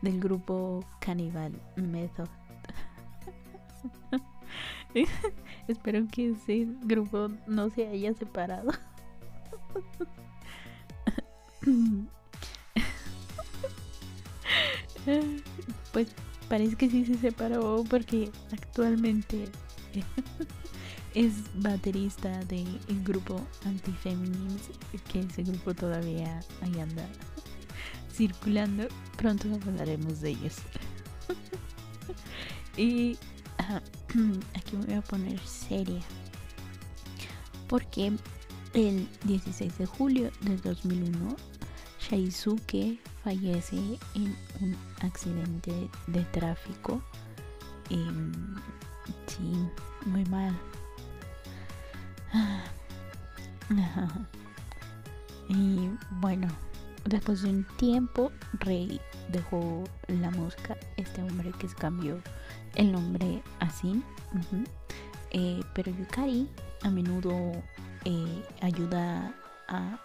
del 0.00 0.18
grupo 0.18 0.82
Cannibal 1.00 1.52
Method. 1.76 2.28
Espero 5.68 6.06
que 6.10 6.30
ese 6.30 6.66
grupo 6.84 7.28
no 7.46 7.68
se 7.68 7.86
haya 7.86 8.14
separado. 8.14 8.72
pues 15.92 16.08
parece 16.48 16.76
que 16.76 16.88
sí 16.88 17.04
se 17.04 17.18
separó 17.18 17.84
porque 17.90 18.30
actualmente 18.50 19.44
es 21.14 21.32
baterista 21.54 22.28
del 22.44 22.80
grupo 23.04 23.40
Antifeminines, 23.64 24.70
que 25.10 25.20
ese 25.20 25.44
grupo 25.44 25.72
todavía 25.72 26.40
ahí 26.60 26.80
anda 26.80 27.08
circulando. 28.12 28.88
Pronto 29.16 29.48
hablaremos 29.66 30.20
de 30.20 30.30
ellos. 30.30 30.56
y 32.76 33.16
aquí 34.54 34.76
me 34.76 34.86
voy 34.86 34.94
a 34.94 35.02
poner 35.02 35.38
seria. 35.40 36.00
Porque 37.68 38.12
el 38.74 39.08
16 39.24 39.78
de 39.78 39.86
julio 39.86 40.30
del 40.40 40.60
2001, 40.60 41.36
Shaisuke 42.00 42.98
fallece 43.22 43.76
en 44.14 44.36
un 44.60 44.76
accidente 45.00 45.88
de 46.08 46.24
tráfico. 46.26 47.02
Em, 47.90 48.32
sí, 49.26 49.52
muy 50.06 50.24
mal. 50.26 50.54
Y 55.48 55.90
bueno, 56.10 56.48
después 57.04 57.42
de 57.42 57.50
un 57.50 57.64
tiempo, 57.76 58.32
Rey 58.60 59.00
dejó 59.30 59.84
la 60.08 60.30
música. 60.30 60.76
Este 60.96 61.22
hombre 61.22 61.52
que 61.58 61.68
se 61.68 61.76
cambió 61.76 62.20
el 62.74 62.92
nombre 62.92 63.42
así. 63.60 64.02
Eh, 65.30 65.60
pero 65.74 65.92
Yukari 65.92 66.48
a 66.82 66.90
menudo 66.90 67.34
eh, 68.04 68.42
ayuda 68.60 69.34
a, 69.68 69.98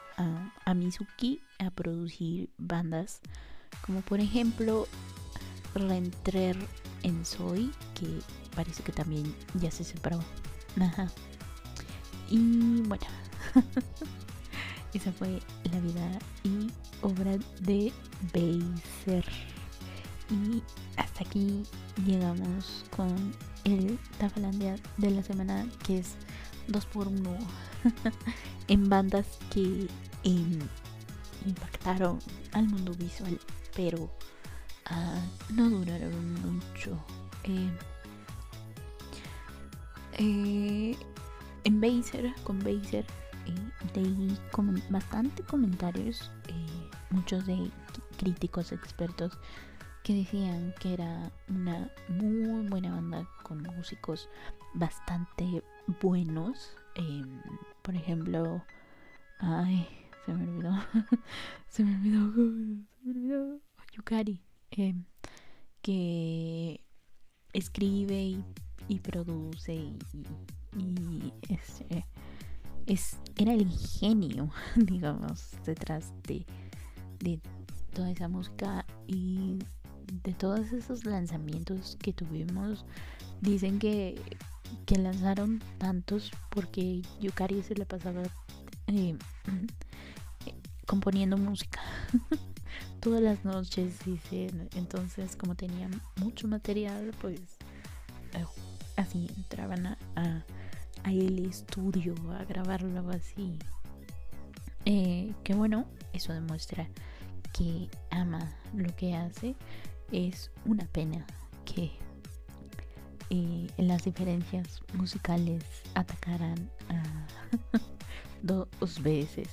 a, 0.66 0.74
Mizuki 0.74 1.42
a 1.60 1.72
producir 1.72 2.50
bandas 2.58 3.22
como 3.86 4.02
por 4.02 4.20
ejemplo 4.20 4.88
Rentrer 5.74 6.58
en 7.04 7.26
Soy, 7.26 7.72
que 7.96 8.20
parece 8.56 8.84
que 8.84 8.92
también 8.92 9.34
ya 9.56 9.72
se 9.72 9.84
separó. 9.84 10.20
Ajá. 10.80 11.10
Y 12.30 12.82
bueno, 12.82 13.06
esa 14.94 15.12
fue 15.12 15.40
la 15.72 15.80
vida 15.80 16.20
y 16.44 16.72
obra 17.02 17.38
de 17.62 17.92
Beiser. 18.34 19.26
Y 20.30 20.62
hasta 20.96 21.24
aquí 21.24 21.64
llegamos 22.06 22.86
con 22.96 23.34
el 23.64 23.98
Tafalandia 24.20 24.76
de 24.98 25.10
la 25.10 25.24
semana, 25.24 25.68
que 25.86 26.00
es 26.00 26.16
2x1 26.68 27.38
en 28.68 28.90
bandas 28.90 29.26
que 29.50 29.88
em, 30.24 30.60
impactaron 31.46 32.20
al 32.52 32.68
mundo 32.68 32.94
visual, 32.94 33.40
pero 33.76 34.12
ah, 34.86 35.20
no 35.50 35.68
duraron 35.70 36.34
mucho. 36.42 37.04
Em, 37.44 37.72
eh, 40.20 40.96
en 41.64 41.82
Baser, 41.82 42.34
con 42.44 42.60
Baser, 42.60 43.06
eh, 43.46 43.96
leí 43.96 44.38
bastante 44.90 45.44
comentarios, 45.44 46.32
eh, 46.48 46.90
muchos 47.10 47.46
de 47.46 47.70
críticos 48.18 48.72
expertos 48.72 49.38
que 50.04 50.14
decían 50.14 50.74
que 50.80 50.94
era 50.94 51.32
una 51.50 51.92
muy 52.08 52.68
buena 52.68 52.92
banda 52.92 53.28
con 53.44 53.62
músicos 53.64 54.30
bastante 54.74 55.64
buenos. 56.02 56.76
Em, 56.96 57.42
por 57.82 57.96
ejemplo, 57.96 58.64
ay, 59.40 59.88
se 60.26 60.34
me 60.34 60.44
olvidó, 60.44 60.74
se 61.70 61.84
me 61.84 61.96
olvidó, 61.96 62.34
se 62.34 63.06
me 63.06 63.12
olvidó, 63.12 63.60
Yukari, 63.94 64.42
em, 64.72 65.04
que 65.82 66.82
escribe 67.54 68.44
y, 68.88 69.00
produce 69.00 69.74
y, 69.74 69.98
este, 71.50 72.06
es, 72.86 73.18
era 73.38 73.54
el 73.54 73.70
genio, 73.70 74.52
digamos, 74.76 75.52
detrás 75.66 76.12
de, 76.28 76.46
de 77.20 77.40
toda 77.94 78.12
esa 78.12 78.28
música 78.28 78.86
y 79.08 79.60
de 80.24 80.34
todos 80.34 80.72
esos 80.72 81.06
lanzamientos 81.06 81.98
que 82.02 82.14
tuvimos. 82.14 82.86
Dicen 83.42 83.80
que, 83.80 84.20
que 84.86 84.98
lanzaron 84.98 85.62
tantos 85.78 86.32
porque 86.50 87.02
Yukari 87.20 87.64
se 87.64 87.76
le 87.76 87.86
pasaba 87.86 88.24
eh, 88.88 89.16
componiendo 90.86 91.38
música 91.38 91.82
todas 93.00 93.22
las 93.22 93.46
noches, 93.46 94.00
dicen. 94.06 94.70
Entonces, 94.76 95.36
como 95.36 95.56
tenían 95.56 96.02
mucho 96.18 96.48
material, 96.48 97.14
pues 97.22 97.40
eh, 98.34 98.46
así 98.96 99.30
entraban 99.38 99.98
a, 100.16 100.44
el 101.06 101.46
estudio 101.46 102.14
a 102.38 102.44
grabarlo 102.46 103.10
así. 103.10 103.58
Eh, 104.86 105.34
que 105.44 105.54
bueno, 105.54 105.86
eso 106.14 106.34
demuestra 106.34 106.88
que 107.54 107.90
ama 108.12 108.52
lo 108.74 108.96
que 108.96 109.16
hace. 109.16 109.56
Es 110.12 110.52
una 110.66 110.86
pena 110.86 111.26
que 111.66 111.92
eh, 113.30 113.68
las 113.78 114.04
diferencias 114.04 114.82
musicales 114.94 115.64
atacaran 115.94 116.70
a 116.90 117.28
dos 118.42 119.02
veces. 119.02 119.48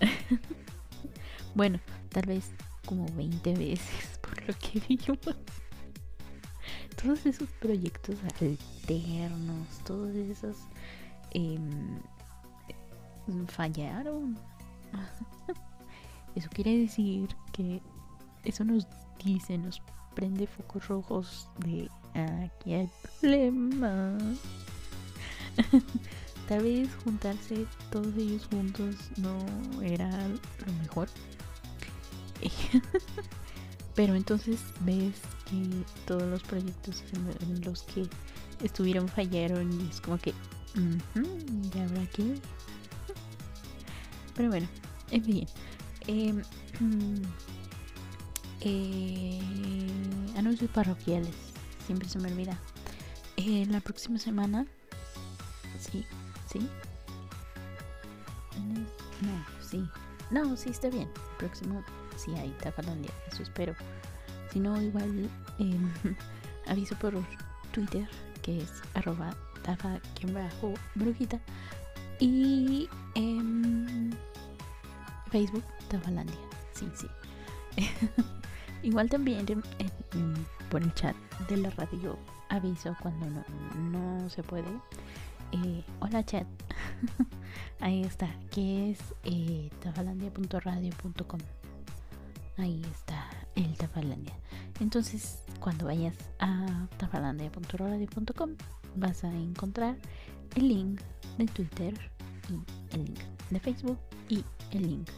bueno, 1.54 1.80
tal 2.10 2.26
vez 2.26 2.50
como 2.86 3.06
20 3.14 3.54
veces 3.54 4.18
por 4.22 4.46
lo 4.46 4.54
que 4.58 4.80
vimos. 4.88 5.36
Todos 7.02 7.26
esos 7.26 7.48
proyectos 7.60 8.16
alternos, 8.24 9.68
todos 9.84 10.14
esos 10.14 10.56
em, 11.30 12.00
fallaron. 13.46 14.38
Eso 16.34 16.48
quiere 16.50 16.76
decir 16.78 17.28
que 17.52 17.80
eso 18.44 18.64
nos 18.64 18.86
dice, 19.24 19.58
nos 19.58 19.82
prende 20.14 20.46
focos 20.46 20.88
rojos 20.88 21.48
de 21.58 21.88
aquí 22.14 22.74
hay 22.74 22.90
problemas. 23.20 24.38
Tal 26.48 26.62
vez 26.62 26.88
juntarse 27.04 27.66
todos 27.90 28.14
ellos 28.16 28.46
juntos 28.50 28.96
no 29.16 29.82
era 29.82 30.08
lo 30.28 30.72
mejor. 30.80 31.08
Pero 33.98 34.14
entonces 34.14 34.60
ves 34.82 35.16
que 35.50 35.84
todos 36.06 36.22
los 36.22 36.44
proyectos 36.44 37.02
en 37.40 37.60
los 37.62 37.82
que 37.82 38.08
estuvieron 38.62 39.08
fallaron 39.08 39.72
y 39.72 39.90
es 39.90 40.00
como 40.00 40.18
que, 40.18 40.32
¿ya 41.74 41.82
habrá 41.82 42.06
que? 42.06 42.38
Pero 44.36 44.50
bueno, 44.50 44.68
en 45.10 45.24
fin. 45.24 45.48
Em, 46.06 46.40
eh, 48.60 49.40
anuncios 50.36 50.70
parroquiales. 50.70 51.34
Siempre 51.84 52.08
se 52.08 52.20
me 52.20 52.30
olvida. 52.30 52.56
Eh, 53.36 53.66
la 53.68 53.80
próxima 53.80 54.20
semana. 54.20 54.64
Sí, 55.80 56.06
sí. 56.48 56.60
No, 59.22 59.44
sí. 59.60 59.84
No, 60.30 60.56
sí 60.56 60.68
está 60.68 60.88
bien. 60.88 61.10
próximo, 61.36 61.82
sí, 62.18 62.34
hay 62.34 62.50
Tafalandia. 62.60 63.10
Eso 63.30 63.42
espero. 63.42 63.74
Si 64.52 64.60
no, 64.60 64.80
igual 64.80 65.28
em, 65.58 65.92
aviso 66.66 66.94
por 66.96 67.14
Twitter, 67.72 68.08
que 68.42 68.58
es 68.62 68.70
arroba 68.94 69.34
tafa 69.62 70.00
brujita. 70.94 71.40
Y 72.20 72.88
en 73.14 74.16
Facebook, 75.30 75.64
Tafalandia. 75.88 76.36
Sí, 76.72 76.88
sí. 76.94 77.06
Igual 78.82 79.08
también 79.08 79.46
por 80.70 80.82
el 80.82 80.94
chat 80.94 81.16
de 81.48 81.56
la 81.56 81.70
radio 81.70 82.18
aviso 82.48 82.96
cuando 83.00 83.44
no, 83.76 84.28
se 84.30 84.42
puede. 84.42 84.68
Eh, 85.52 85.84
hola 86.00 86.24
chat. 86.24 86.46
Ahí 87.80 88.02
está, 88.02 88.28
que 88.50 88.90
es 88.90 88.98
eh, 89.24 89.70
tafalandia.radio.com. 89.80 91.40
Ahí 92.58 92.82
está 92.92 93.30
el 93.54 93.76
Tafalandia. 93.76 94.34
Entonces, 94.80 95.44
cuando 95.60 95.86
vayas 95.86 96.16
a 96.40 96.88
tafalandia.radio.com 96.96 98.50
vas 98.96 99.22
a 99.22 99.32
encontrar 99.32 99.96
el 100.56 100.68
link 100.68 101.00
de 101.38 101.46
Twitter 101.46 101.94
y 102.50 102.94
el 102.94 103.04
link 103.04 103.20
de 103.50 103.60
Facebook 103.60 103.98
y 104.28 104.44
el 104.72 104.88
link 104.88 105.08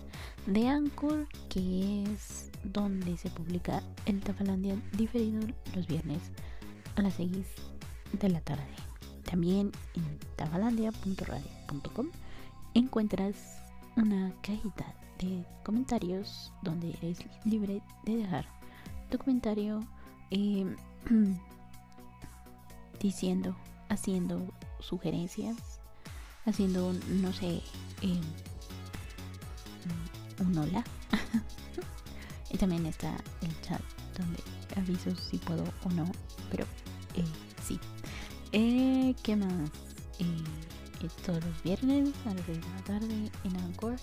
de 0.47 0.69
Anchor, 0.69 1.27
que 1.49 2.03
es 2.05 2.51
donde 2.63 3.17
se 3.17 3.31
publica 3.31 3.83
el 4.05 4.21
Tafalandia 4.21 4.77
diferido 4.93 5.41
los 5.75 5.87
viernes 5.87 6.21
a 6.97 7.03
las 7.03 7.15
6 7.15 7.31
de 8.21 8.29
la 8.29 8.41
tarde. 8.43 8.67
También 9.25 9.73
en 9.95 10.19
tafalandia.radio.com 10.37 12.11
encuentras 12.75 13.63
una 13.97 14.31
cajita 14.43 14.95
de 15.21 15.45
comentarios 15.63 16.53
donde 16.63 16.91
eres 17.03 17.19
libre 17.45 17.83
de 18.05 18.17
dejar 18.17 18.47
tu 19.11 19.19
comentario 19.19 19.81
eh, 20.31 20.65
diciendo, 23.01 23.57
haciendo 23.89 24.53
sugerencias, 24.79 25.81
haciendo, 26.47 26.93
no 27.09 27.33
sé, 27.33 27.63
eh, 28.03 28.21
un 30.41 30.59
hola. 30.59 30.85
y 32.51 32.57
también 32.57 32.87
está 32.87 33.17
el 33.43 33.61
chat 33.61 33.81
donde 34.19 34.43
aviso 34.77 35.15
si 35.17 35.39
puedo 35.39 35.65
o 35.85 35.91
no, 35.91 36.11
pero 36.51 36.65
eh, 37.15 37.25
sí. 37.63 37.79
Eh, 38.53 39.15
¿Qué 39.23 39.37
más? 39.37 39.71
Eh, 40.19 41.09
todos 41.25 41.43
los 41.45 41.63
viernes 41.63 42.11
a 42.27 42.35
las 42.35 42.45
6 42.47 42.59
de 42.61 42.69
la 42.69 42.85
tarde 42.85 43.31
en 43.45 43.57
Anchor 43.57 43.97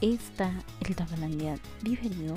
está 0.00 0.52
el 0.86 0.96
Tafalandia 0.96 1.58
diferido. 1.82 2.34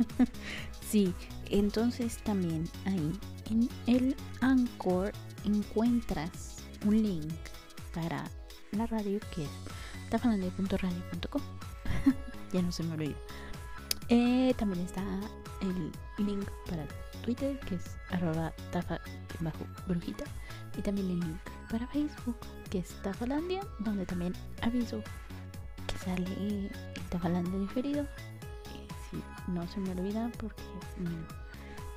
sí, 0.88 1.14
entonces 1.50 2.18
también 2.18 2.68
ahí 2.84 3.12
en 3.50 3.68
el 3.86 4.16
Anchor 4.40 5.12
encuentras 5.44 6.56
un 6.84 7.02
link 7.02 7.32
para 7.94 8.24
la 8.72 8.86
radio 8.86 9.20
que 9.34 9.44
es 9.44 9.50
tafalandia.radio.com 10.10 11.42
ya 12.52 12.62
no 12.62 12.72
se 12.72 12.82
me 12.82 12.94
olvida. 12.94 13.16
Eh, 14.08 14.54
también 14.56 14.84
está 14.84 15.02
el 15.62 15.92
link 16.24 16.48
para 16.68 16.86
Twitter, 17.24 17.58
que 17.60 17.74
es 17.76 17.96
arroba 18.10 18.52
tafa 18.70 19.00
brujita. 19.86 20.24
Y 20.78 20.82
también 20.82 21.10
el 21.10 21.20
link 21.20 21.40
para 21.70 21.86
Facebook, 21.88 22.36
que 22.70 22.78
es 22.78 22.90
Tafalandia, 23.02 23.62
donde 23.78 24.04
también 24.04 24.34
aviso 24.62 25.02
sale 26.06 26.24
el 26.38 26.70
Tafalandia 27.10 27.58
diferido. 27.58 28.06
no 29.48 29.66
se 29.66 29.80
me 29.80 29.90
olvida, 29.90 30.30
porque 30.38 30.62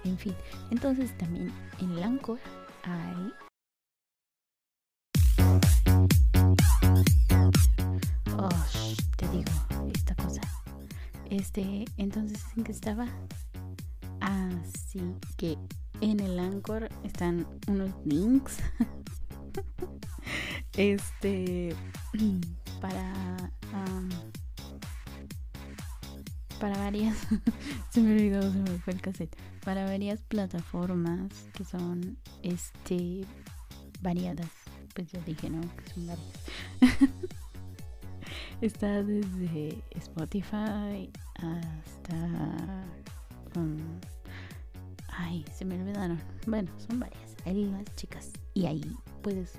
En 0.03 0.18
fin, 0.18 0.34
entonces 0.72 1.16
también 1.18 1.53
en 1.80 1.91
el 1.91 2.03
Anchor 2.03 2.39
hay 2.84 3.34
Oh, 8.36 8.49
te 9.18 9.28
digo 9.28 9.51
esta 9.93 10.16
cosa. 10.16 10.41
Este, 11.30 11.86
entonces 11.97 12.43
en 12.57 12.64
que 12.64 12.72
estaba. 12.72 13.07
Así 14.22 15.01
que 15.38 15.57
en 16.01 16.20
el 16.20 16.39
Anchor 16.39 16.89
están 17.03 17.45
unos 17.68 17.91
links. 18.05 18.57
este 20.78 21.76
para 22.82 23.14
para 26.60 26.78
varias 26.78 27.18
se 27.89 28.01
me 28.01 28.14
olvidó 28.14 28.41
se 28.41 28.57
me 28.57 28.78
fue 28.80 28.93
el 28.93 29.01
cassette. 29.01 29.36
Para 29.64 29.86
varias 29.86 30.22
plataformas 30.22 31.32
que 31.53 31.64
son 31.64 32.18
este 32.43 33.26
variadas. 34.01 34.49
Pues 34.93 35.12
ya 35.12 35.20
dije 35.22 35.49
no 35.49 35.62
que 35.62 35.93
son 35.93 36.07
varias. 36.07 36.34
Está 38.62 39.03
desde 39.03 39.84
Spotify 39.91 41.10
hasta 41.36 42.86
um, 43.55 43.78
ay 45.10 45.45
se 45.53 45.66
me 45.66 45.82
olvidaron. 45.82 46.20
Bueno 46.45 46.72
son 46.88 46.99
varias. 46.99 47.36
Hay 47.45 47.66
las 47.66 47.86
chicas. 47.95 48.32
Y 48.53 48.66
ahí 48.66 48.84
puedes 49.22 49.53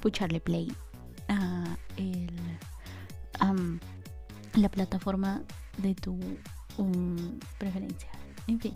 pucharle 0.00 0.40
play 0.40 0.72
a 1.28 1.76
el, 1.96 2.30
la 4.54 4.68
plataforma 4.68 5.42
de 5.78 5.94
tu 5.94 6.18
um, 6.78 7.38
preferencia. 7.58 8.08
En 8.46 8.60
fin, 8.60 8.74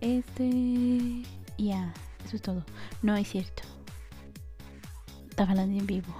este. 0.00 1.22
Ya, 1.58 1.92
eso 2.24 2.36
es 2.36 2.42
todo. 2.42 2.64
No 3.02 3.16
es 3.16 3.28
cierto. 3.28 3.62
Estaba 5.30 5.50
hablando 5.50 5.78
en 5.78 5.86
vivo. 5.86 6.14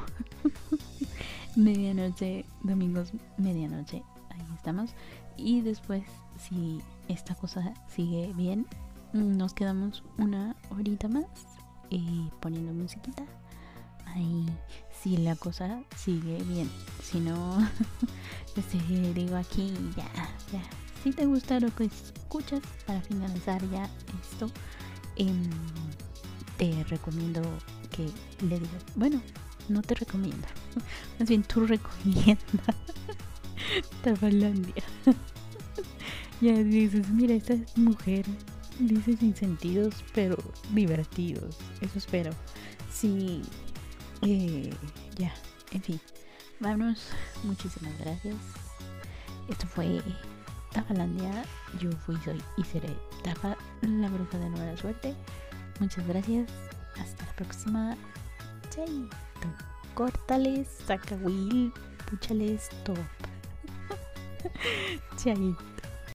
medianoche, 1.56 2.44
domingos, 2.62 3.12
medianoche. 3.36 4.02
Ahí 4.30 4.46
estamos. 4.56 4.90
Y 5.36 5.60
después, 5.60 6.04
si 6.38 6.80
esta 7.08 7.34
cosa 7.34 7.74
sigue 7.88 8.32
bien, 8.34 8.66
nos 9.12 9.54
quedamos 9.54 10.02
una 10.18 10.56
horita 10.70 11.08
más 11.08 11.26
y 11.90 12.30
poniendo 12.40 12.72
musiquita. 12.72 13.24
Ahí, 14.14 14.46
si 15.02 15.16
la 15.16 15.34
cosa 15.34 15.82
sigue 15.96 16.42
bien. 16.44 16.70
Si 17.02 17.18
no, 17.18 17.58
este, 18.56 18.78
digo 19.12 19.36
aquí 19.36 19.72
ya, 19.96 20.10
ya. 20.52 20.62
Si 21.02 21.10
te 21.10 21.26
gusta 21.26 21.60
lo 21.60 21.74
que 21.74 21.84
escuchas, 21.84 22.60
para 22.86 23.00
finalizar 23.02 23.60
ya 23.70 23.90
esto, 24.22 24.50
em, 25.16 25.50
te 26.56 26.84
recomiendo 26.84 27.42
que 27.90 28.08
le 28.46 28.60
digas, 28.60 28.84
bueno, 28.94 29.20
no 29.68 29.82
te 29.82 29.94
recomiendo, 29.94 30.46
más 31.18 31.28
bien 31.28 31.42
tú 31.42 31.66
recomiendas 31.66 32.76
Tafalandia. 34.02 34.82
ya 36.40 36.54
dices, 36.54 37.08
mira, 37.10 37.34
esta 37.34 37.54
mujer 37.76 38.24
dice 38.78 39.16
sin 39.16 39.34
sentidos, 39.34 40.04
pero 40.14 40.36
divertidos. 40.72 41.56
Eso 41.80 41.98
espero. 41.98 42.30
Sí, 42.92 43.42
eh, 44.22 44.72
ya, 45.16 45.32
en 45.72 45.82
fin. 45.82 46.00
Vámonos. 46.60 47.08
Muchísimas 47.42 47.96
gracias. 47.98 48.36
Esto 49.48 49.66
fue 49.66 50.00
Tafalandia. 50.72 51.44
Yo 51.80 51.90
fui, 51.92 52.16
soy 52.24 52.42
y 52.56 52.64
seré 52.64 52.94
Tafa, 53.22 53.56
la 53.82 54.08
bruja 54.08 54.38
de 54.38 54.50
nueva 54.50 54.76
suerte. 54.76 55.14
Muchas 55.80 56.06
gracias. 56.06 56.50
Hasta 56.98 57.24
la 57.26 57.32
próxima. 57.32 57.96
Chaito. 58.70 59.10
Córtales, 59.94 60.68
saca 60.86 61.16
Will, 61.16 61.72
púchales 62.10 62.68
top. 62.84 62.98
Chaito. 65.16 65.73